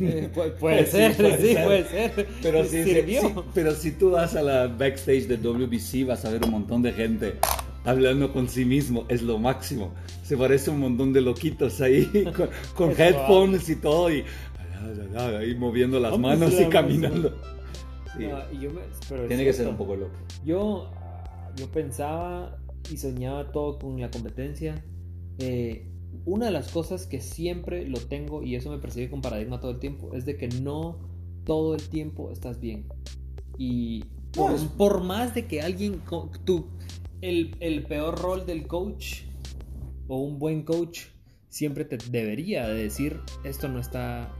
[0.00, 0.30] Eh,
[0.60, 2.28] puede, ser, sí, puede ser.
[2.42, 3.04] Pero si,
[3.54, 6.92] pero si tú vas a la backstage de WBC vas a ver un montón de
[6.92, 7.34] gente
[7.84, 9.92] hablando con sí mismo, es lo máximo.
[10.22, 12.24] Se parece un montón de loquitos ahí
[12.74, 14.24] con, headphones y todo y
[15.16, 17.34] ahí moviendo las manos y caminando.
[18.16, 20.14] Tiene que ser un poco loco.
[20.44, 20.90] Yo,
[21.56, 22.58] yo pensaba
[22.90, 24.82] y soñaba todo con la competencia
[25.38, 25.86] eh,
[26.24, 29.72] una de las cosas que siempre lo tengo y eso me persigue con paradigma todo
[29.72, 30.98] el tiempo es de que no
[31.44, 32.86] todo el tiempo estás bien.
[33.58, 34.04] Y
[34.76, 36.02] por, más de que alguien,
[36.44, 36.66] tú,
[37.20, 39.22] el, el, peor rol del coach
[40.08, 41.02] o un buen coach
[41.48, 44.34] siempre te debería decir esto no está,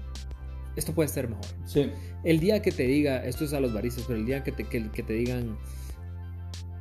[0.77, 1.47] esto puede ser mejor.
[1.65, 1.91] Sí.
[2.25, 4.65] El día que te diga, esto es a los baristas, pero el día que te,
[4.65, 5.57] que, que te digan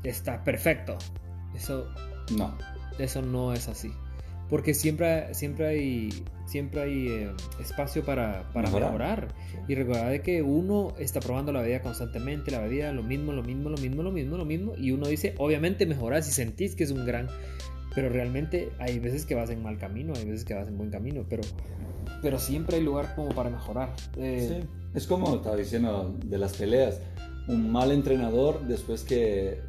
[0.04, 0.98] está perfecto,
[1.54, 1.88] eso
[2.36, 2.58] no.
[3.00, 3.92] Eso no es así
[4.54, 6.10] porque siempre, siempre hay,
[6.46, 9.30] siempre hay eh, espacio para, para mejorar.
[9.68, 13.42] Y recordar de que uno está probando la bebida constantemente, la bebida, lo mismo, lo
[13.42, 14.74] mismo, lo mismo, lo mismo, lo mismo.
[14.78, 17.30] Y uno dice, obviamente mejorar si sentís que es un gran...
[17.96, 20.92] Pero realmente hay veces que vas en mal camino, hay veces que vas en buen
[20.92, 21.42] camino, pero,
[22.22, 23.96] pero siempre hay lugar como para mejorar.
[24.18, 24.68] Eh, sí.
[24.94, 27.00] Es como estaba diciendo de las peleas.
[27.48, 29.60] Un mal entrenador, después que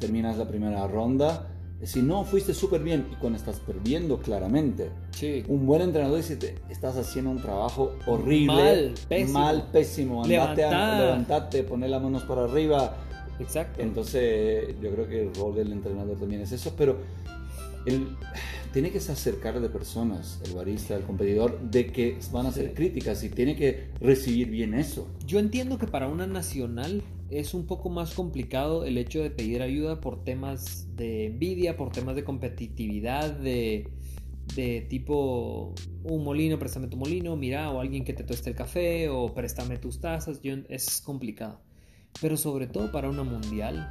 [0.00, 1.46] terminas la primera ronda,
[1.82, 5.44] si no fuiste súper bien y cuando estás perdiendo claramente, sí.
[5.46, 10.24] un buen entrenador dice, estás haciendo un trabajo horrible, mal, pésimo, mal, pésimo.
[10.24, 12.96] andate, a, levantate, poner las manos para arriba.
[13.38, 13.80] Exacto.
[13.80, 16.98] Entonces yo creo que el rol del entrenador también es eso, pero
[17.86, 18.08] él
[18.72, 23.22] tiene que acercar de personas, el barista, el competidor, de que van a hacer críticas
[23.24, 25.08] y tiene que recibir bien eso.
[25.26, 29.62] Yo entiendo que para una nacional es un poco más complicado el hecho de pedir
[29.62, 33.88] ayuda por temas de envidia, por temas de competitividad, de,
[34.54, 39.08] de tipo un molino, préstame tu molino, mira, o alguien que te tueste el café,
[39.08, 41.60] o préstame tus tazas, es complicado.
[42.20, 43.90] Pero sobre todo para una mundial,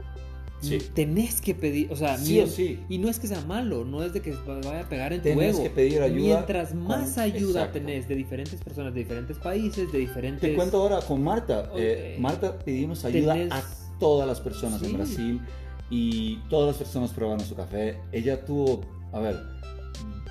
[0.60, 0.80] Sí.
[0.94, 2.80] Tenés que pedir, o sea, sí sí.
[2.90, 5.30] y no es que sea malo, no es de que vaya a pegar en tu
[5.30, 6.36] tenés que pedir ayuda.
[6.38, 10.42] Mientras más ayuda tenés de diferentes personas, de diferentes países, de diferentes.
[10.42, 11.72] Te cuento ahora con Marta.
[11.76, 13.64] Eh, Marta pedimos ayuda a
[14.00, 15.42] todas las personas en Brasil
[15.90, 18.00] y todas las personas probaron su café.
[18.12, 18.82] Ella tuvo,
[19.14, 19.40] a ver,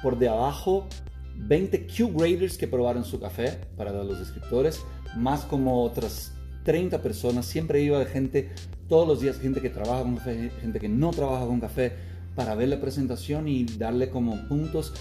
[0.02, 0.88] por de abajo
[1.36, 4.80] 20 Q-graders que probaron su café para los escritores,
[5.16, 6.32] más como otras
[6.64, 7.46] 30 personas.
[7.46, 8.50] Siempre iba gente,
[8.89, 11.93] todos los días, gente que trabaja con café, gente que no trabaja con café,
[12.34, 14.93] para ver la presentación y darle como puntos.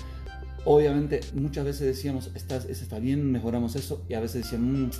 [0.63, 4.91] Obviamente, muchas veces decíamos, está, está bien, mejoramos eso, y a veces decían, mm,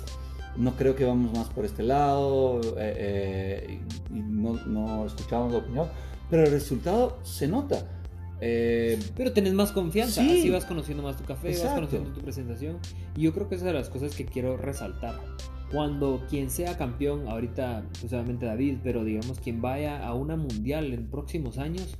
[0.58, 2.94] no creo que vamos más por este lado, eh,
[3.68, 3.80] eh,
[4.10, 5.88] y no, no escuchamos la opinión,
[6.30, 7.84] pero el resultado se nota.
[8.40, 12.78] Eh, pero tenés más confianza, así vas conociendo más tu café, vas conociendo tu presentación.
[13.16, 15.18] Y yo creo que esa es de las cosas que quiero resaltar.
[15.70, 20.92] Cuando quien sea campeón, ahorita, pues obviamente David, pero digamos quien vaya a una mundial
[20.92, 21.96] en próximos años,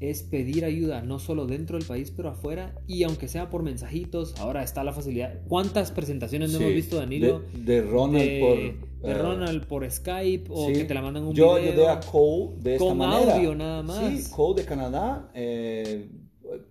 [0.00, 2.74] es pedir ayuda, no solo dentro del país, pero afuera.
[2.86, 5.40] Y aunque sea por mensajitos, ahora está la facilidad.
[5.48, 7.42] ¿Cuántas presentaciones no hemos visto, Danilo?
[7.54, 8.58] De, Ronald por.
[8.58, 11.66] De eh, Ronald por Skype o que te la mandan un yo video.
[11.66, 14.24] Yo ayudé a Cole de esta con audio nada más.
[14.24, 15.30] Sí, Cole de Canadá.
[15.34, 16.08] Eh,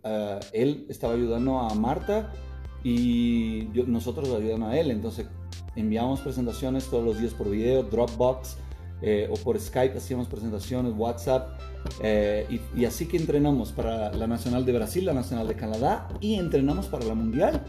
[0.04, 2.34] eh, él estaba ayudando a Marta
[2.84, 4.92] y nosotros ayudamos a él.
[4.92, 5.28] Entonces
[5.76, 8.58] enviamos presentaciones todos los días por video, Dropbox
[9.30, 11.60] o por Skype hacíamos presentaciones, WhatsApp.
[12.02, 16.36] Eh, y, así que entrenamos para la Nacional de Brasil, la Nacional de Canadá y
[16.36, 17.62] entrenamos para la Mundial.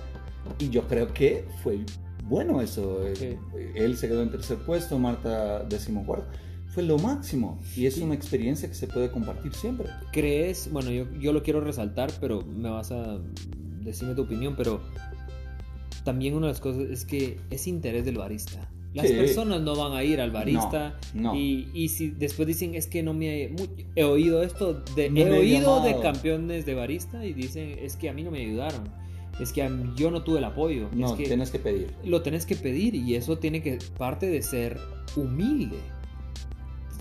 [0.59, 1.81] Y yo creo que fue
[2.25, 3.01] bueno eso.
[3.07, 3.39] Eh,
[3.75, 6.27] él se quedó en tercer puesto, Marta decimocuarto.
[6.69, 9.89] Fue lo máximo y es una experiencia que se puede compartir siempre.
[10.13, 10.71] ¿Crees?
[10.73, 13.19] Bueno, yo, yo lo quiero resaltar, pero me vas a
[13.81, 14.81] decirme tu opinión, pero
[16.05, 18.71] también una de las cosas es que es interés del barista.
[18.95, 21.01] Las personas no van a ir al barista
[21.35, 23.51] Y, si después dicen es que no me
[23.97, 28.13] he, oído esto, de, he oído de campeones de barista y dicen es que a
[28.13, 28.85] mí no me ayudaron,
[29.41, 30.89] es que yo no tuve el apoyo.
[30.95, 31.93] No, es que tienes que pedir.
[32.05, 34.79] Lo tienes que pedir y eso tiene que parte de ser
[35.17, 35.79] humilde.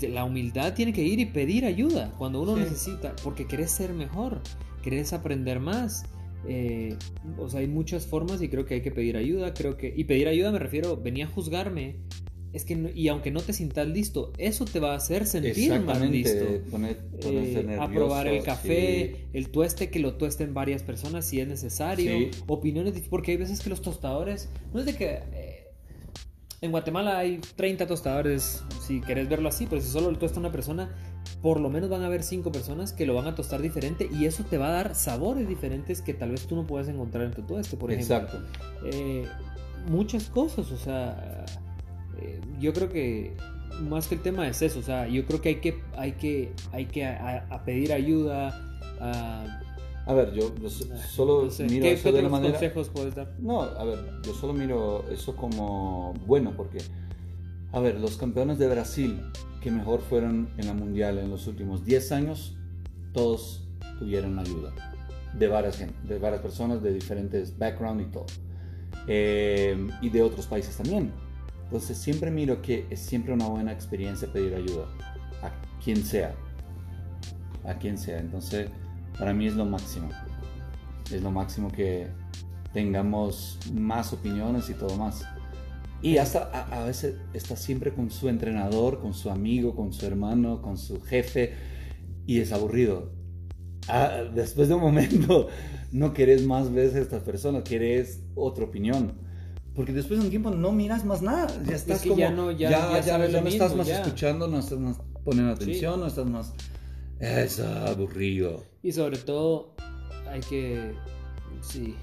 [0.01, 4.41] La humildad tiene que ir y pedir ayuda cuando uno necesita, porque querés ser mejor,
[4.81, 6.05] querés aprender más.
[6.47, 6.95] Eh,
[7.37, 9.53] o sea, hay muchas formas y creo que hay que pedir ayuda.
[9.53, 9.93] Creo que.
[9.95, 11.97] Y pedir ayuda me refiero, venía a juzgarme.
[12.53, 15.99] Es que, y aunque no te sientas listo, eso te va a hacer sentir más
[16.07, 16.45] listo.
[16.69, 21.47] Poner, eh, a probar el café, el tueste, que lo tuesten varias personas si es
[21.47, 22.29] necesario.
[22.45, 25.63] Opiniones, porque hay veces que los tostadores, no es de que eh,
[26.61, 30.51] en Guatemala hay 30 tostadores, si querés verlo así, pero si solo lo tuesta una
[30.51, 30.95] persona,
[31.41, 34.25] por lo menos van a haber cinco personas que lo van a tostar diferente y
[34.25, 37.31] eso te va a dar sabores diferentes que tal vez tú no puedas encontrar en
[37.31, 38.15] tu tueste, por ejemplo.
[38.15, 38.39] Exacto.
[38.85, 39.25] Eh,
[39.87, 41.45] muchas cosas, o sea,
[42.21, 43.35] eh, yo creo que
[43.81, 46.53] más que el tema es eso, o sea, yo creo que hay que, hay que,
[46.71, 48.49] hay que a, pedir ayuda,
[48.99, 49.59] a...
[50.05, 50.53] A ver, yo,
[51.09, 52.51] solo miro eso de manera...
[52.51, 53.33] consejos puedes dar?
[53.39, 56.79] No, a ver, yo solo miro eso como bueno, porque,
[57.73, 59.19] a ver, los campeones de Brasil
[59.59, 62.55] que mejor fueron en la mundial en los últimos 10 años,
[63.13, 63.67] todos
[63.97, 64.73] tuvieron ayuda
[65.33, 68.25] de varias, de varias personas de diferentes backgrounds y todo.
[69.07, 71.11] Eh, y de otros países también.
[71.63, 74.85] Entonces siempre miro que es siempre una buena experiencia pedir ayuda
[75.41, 75.51] a
[75.83, 76.35] quien sea.
[77.65, 78.19] A quien sea.
[78.19, 78.69] Entonces
[79.17, 80.09] para mí es lo máximo.
[81.11, 82.07] Es lo máximo que
[82.71, 85.25] tengamos más opiniones y todo más.
[86.03, 90.61] Y hasta a, veces está siempre con su entrenador, con su amigo, con su hermano,
[90.61, 91.53] con su jefe,
[92.27, 93.13] y es aburrido.
[93.87, 95.47] Ah, después de un momento
[95.93, 99.13] no querés más veces a estas personas, querés otra opinión.
[99.73, 101.47] Porque después de un tiempo no miras más nada.
[101.65, 102.17] Ya estás como.
[102.17, 106.07] Ya no, ya, ya, ya, no estás más escuchando, no estás más poniendo atención, no
[106.07, 106.53] estás más.
[107.21, 108.61] Es aburrido.
[108.83, 109.73] Y sobre todo,
[110.29, 110.95] hay que.
[111.61, 111.95] Sí,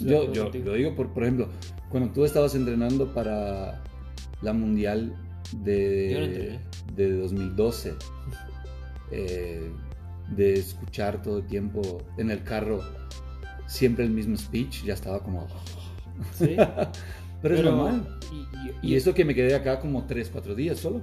[0.00, 1.48] yo, yo, lo digo, por, por ejemplo,
[1.88, 3.82] cuando tú estabas entrenando para
[4.42, 5.14] la Mundial
[5.62, 6.58] de,
[6.94, 7.94] de 2012,
[9.10, 9.70] eh,
[10.36, 12.80] de escuchar todo el tiempo en el carro
[13.66, 15.46] siempre el mismo speech, ya estaba como...
[16.34, 16.56] Sí.
[17.42, 18.18] Pero, es normal.
[18.82, 21.00] Y, eso que me quedé acá como 3, 4 días solo.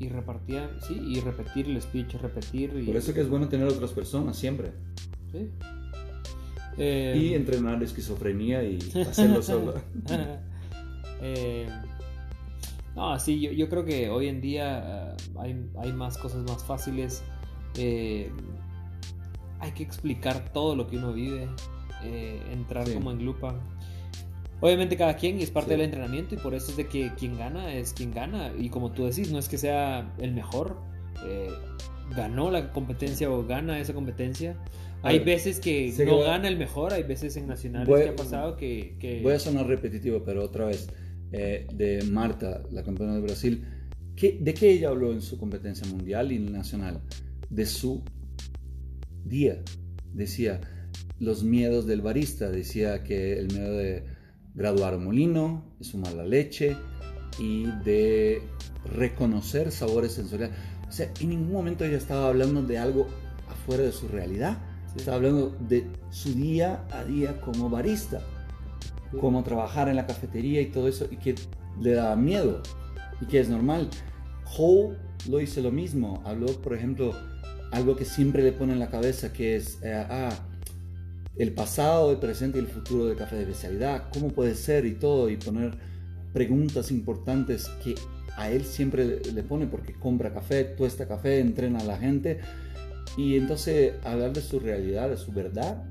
[0.00, 2.72] Y repartía, sí, y repetir el speech, repetir.
[2.76, 2.86] Y...
[2.86, 4.72] Por eso que es bueno tener otras personas siempre.
[5.30, 5.48] Sí.
[6.78, 9.74] Eh, y entrenar esquizofrenia y hacerlo solo.
[11.22, 11.68] eh,
[12.94, 16.62] no, sí, yo, yo, creo que hoy en día uh, hay, hay, más cosas más
[16.64, 17.22] fáciles.
[17.76, 18.30] Eh,
[19.60, 21.48] hay que explicar todo lo que uno vive,
[22.04, 23.54] eh, entrar como en lupa.
[24.60, 27.74] Obviamente cada quien es parte del entrenamiento y por eso es de que quien gana
[27.74, 28.52] es quien gana.
[28.58, 30.76] Y como tú decís, no es que sea el mejor,
[32.14, 34.56] ganó la competencia o gana esa competencia.
[35.02, 39.20] Hay veces que no gana el mejor, hay veces en nacionales que ha pasado que,
[39.22, 40.88] Voy a sonar repetitivo, pero otra vez,
[41.32, 43.64] eh, de Marta, la campeona de Brasil,
[44.16, 47.00] ¿qué, ¿de qué ella habló en su competencia mundial y nacional?
[47.50, 48.02] De su
[49.24, 49.62] día.
[50.12, 50.60] Decía,
[51.18, 52.50] los miedos del barista.
[52.50, 54.04] Decía que el miedo de
[54.54, 56.76] graduar molino, de sumar la leche
[57.38, 58.42] y de
[58.84, 60.56] reconocer sabores sensoriales.
[60.88, 63.06] O sea, en ningún momento ella estaba hablando de algo
[63.48, 64.58] afuera de su realidad.
[64.96, 68.20] Estaba hablando de su día a día como barista,
[69.20, 71.34] cómo trabajar en la cafetería y todo eso, y que
[71.80, 72.62] le daba miedo,
[73.20, 73.88] y que es normal.
[74.56, 74.96] Hole
[75.28, 76.22] lo hizo lo mismo.
[76.24, 77.14] Habló, por ejemplo,
[77.70, 80.30] algo que siempre le pone en la cabeza, que es, eh, ah,
[81.36, 84.92] el pasado, el presente y el futuro del café de especialidad, cómo puede ser y
[84.92, 85.72] todo, y poner
[86.34, 87.94] preguntas importantes que
[88.36, 92.40] a él siempre le pone porque compra café, tuesta café, entrena a la gente.
[93.16, 95.84] Y entonces hablar de su realidad, de su verdad,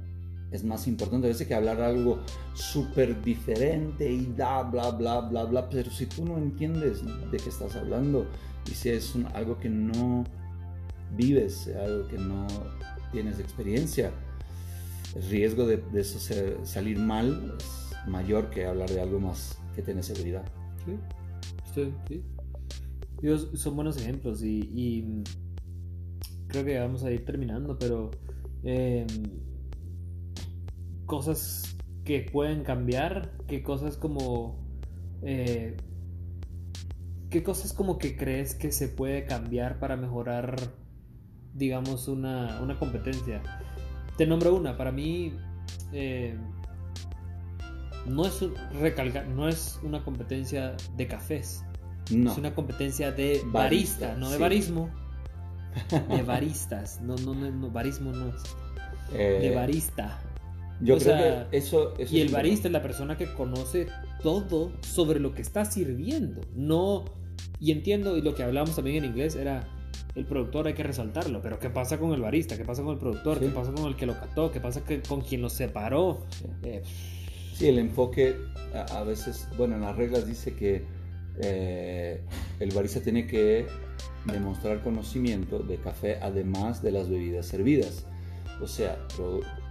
[0.51, 2.19] es más importante a veces que hablar algo
[2.53, 5.69] súper diferente y da, bla, bla, bla, bla.
[5.69, 7.01] Pero si tú no entiendes
[7.31, 8.27] de qué estás hablando
[8.69, 10.25] y si es algo que no
[11.15, 12.47] vives, algo que no
[13.11, 14.11] tienes experiencia,
[15.15, 16.19] el riesgo de, eso
[16.63, 20.43] salir mal es mayor que hablar de algo más que tiene seguridad.
[20.85, 22.21] Sí, sí,
[23.21, 23.57] sí.
[23.57, 25.23] son buenos ejemplos y,
[26.51, 28.11] creo que vamos a ir terminando, pero
[28.63, 29.07] em,
[31.05, 34.59] cosas que pueden cambiar, qué cosas como...
[35.23, 35.77] Eh,
[37.29, 40.57] ¿Qué cosas como que crees que se puede cambiar para mejorar,
[41.53, 43.41] digamos, una, una competencia?
[44.17, 45.33] Te nombro una, para mí
[45.93, 46.35] eh,
[48.05, 48.43] no, es
[48.81, 51.63] recalcar, no es una competencia de cafés,
[52.11, 52.29] no.
[52.29, 54.89] es una competencia de barista, no de barismo,
[56.09, 58.43] de baristas, no, no, no, barismo no es,
[59.11, 60.19] de eh, barista.
[60.81, 63.87] Yo creo que eso, Y el barista es la persona que conoce
[64.23, 67.05] todo sobre lo que está sirviendo, no...
[67.59, 69.67] Y entiendo, y lo que hablamos también en inglés era
[70.15, 72.57] el productor hay que resaltarlo, pero ¿qué pasa con el barista?
[72.57, 73.39] ¿Qué pasa con el productor?
[73.39, 74.51] ¿Qué pasa con el que lo cató?
[74.51, 76.25] ¿Qué pasa con quien lo separó?
[77.53, 78.35] Sí, el enfoque
[78.73, 80.83] a, veces, bueno, en las reglas dice que
[81.41, 82.21] eh,
[82.59, 83.67] el barista tiene que
[84.25, 88.05] demostrar conocimiento de café además de las bebidas servidas.
[88.61, 88.97] O sea,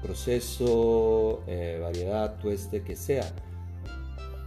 [0.02, 3.24] proceso, eh, variedad, tueste, que sea.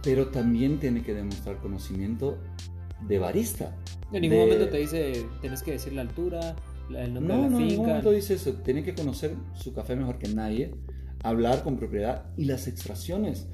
[0.02, 2.38] Pero también tiene que demostrar conocimiento
[3.08, 3.74] de barista.
[4.12, 6.54] En ningún momento te dice, tienes que decir la altura,
[6.90, 7.62] el nombre de la no, finca.
[7.62, 8.52] en ningún momento dice eso.
[8.54, 10.74] Tiene que conocer su café mejor que nadie,
[11.22, 13.46] hablar con propiedad y las extracciones.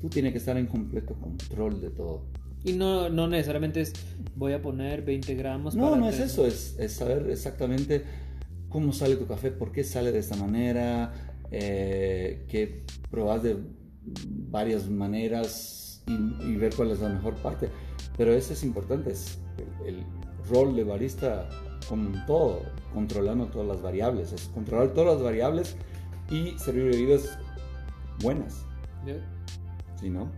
[0.00, 2.24] Tú tienes que estar en completo control de todo.
[2.64, 3.92] Y no, no necesariamente es
[4.34, 5.74] voy a poner 20 gramos.
[5.74, 8.04] No, no es eso, es, es, saber exactamente
[8.68, 11.12] cómo sale tu café, por qué sale de esta manera,
[11.50, 13.56] eh, que probas de
[14.50, 17.68] varias maneras y, y, ver cuál es la mejor parte.
[18.16, 19.38] Pero eso es importante, es
[19.86, 20.02] el,
[20.48, 21.46] rol de barista
[21.88, 22.62] como todo,
[22.94, 25.76] controlando todas las variables, es controlar todas las variables
[26.30, 27.38] y servir bebidas
[28.22, 28.64] buenas.
[30.00, 30.30] Si no,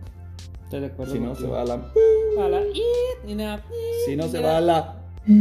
[0.71, 1.73] Estoy de acuerdo si no se va a la...
[1.73, 2.63] A la...
[4.05, 5.03] Si no se va a la...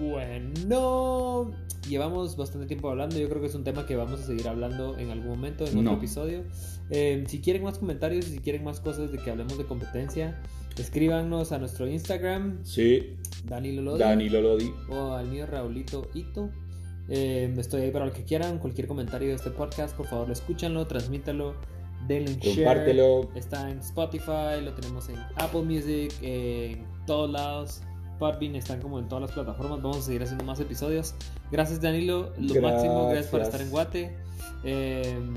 [0.00, 1.52] bueno,
[1.88, 3.16] llevamos bastante tiempo hablando.
[3.16, 5.78] Yo creo que es un tema que vamos a seguir hablando en algún momento, en
[5.78, 6.42] otro episodio.
[6.90, 10.42] Eh, si quieren más comentarios y si quieren más cosas de que hablemos de competencia,
[10.76, 12.64] escríbanos a nuestro Instagram.
[12.64, 13.18] Sí.
[13.44, 14.00] Dani Lolodi.
[14.00, 14.74] Dani Lolodi.
[14.90, 16.50] O al mío Raulito Ito.
[17.08, 18.58] Eh, estoy ahí para lo que quieran.
[18.58, 21.54] Cualquier comentario de este podcast, por favor, escúchanlo, transmítalo.
[22.06, 23.30] Denle Compártelo.
[23.34, 27.82] Está en Spotify, lo tenemos en Apple Music, en todos lados.
[28.18, 29.82] Podbean están como en todas las plataformas.
[29.82, 31.14] Vamos a seguir haciendo más episodios.
[31.50, 32.32] Gracias, Danilo.
[32.38, 34.16] Lo máximo, gracias por estar en Guate.
[34.64, 35.34] Em,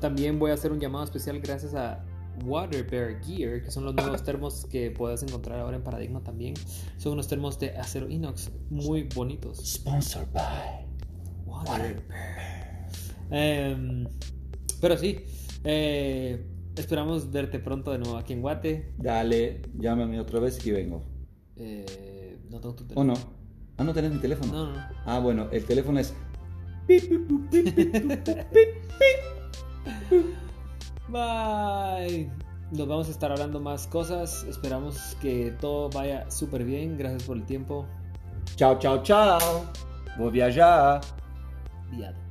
[0.00, 2.02] también voy a hacer un llamado especial gracias a
[2.44, 6.54] Water Bear Gear, que son los nuevos termos que puedes encontrar ahora en Paradigma también.
[6.96, 9.58] Son unos termos de acero inox muy bonitos.
[9.58, 10.86] Sponsored by
[11.46, 12.02] Water,
[13.30, 14.06] em,
[14.80, 15.24] pero sí,
[15.70, 16.46] eh,
[16.76, 18.92] esperamos verte pronto de nuevo aquí en Guate.
[18.96, 21.04] Dale, llámame otra vez y vengo.
[21.56, 23.12] Eh, no tengo tu teléfono.
[23.12, 23.20] ¿O no?
[23.76, 24.52] Ah, no tenés mi teléfono.
[24.52, 24.78] No, no.
[25.04, 26.14] Ah, bueno, el teléfono es.
[31.08, 32.30] Bye.
[32.70, 34.44] Nos vamos a estar hablando más cosas.
[34.44, 36.96] Esperamos que todo vaya súper bien.
[36.96, 37.86] Gracias por el tiempo.
[38.56, 39.64] Chao, chao, chao.
[40.18, 41.00] Voy viajar.
[41.90, 42.27] Viado.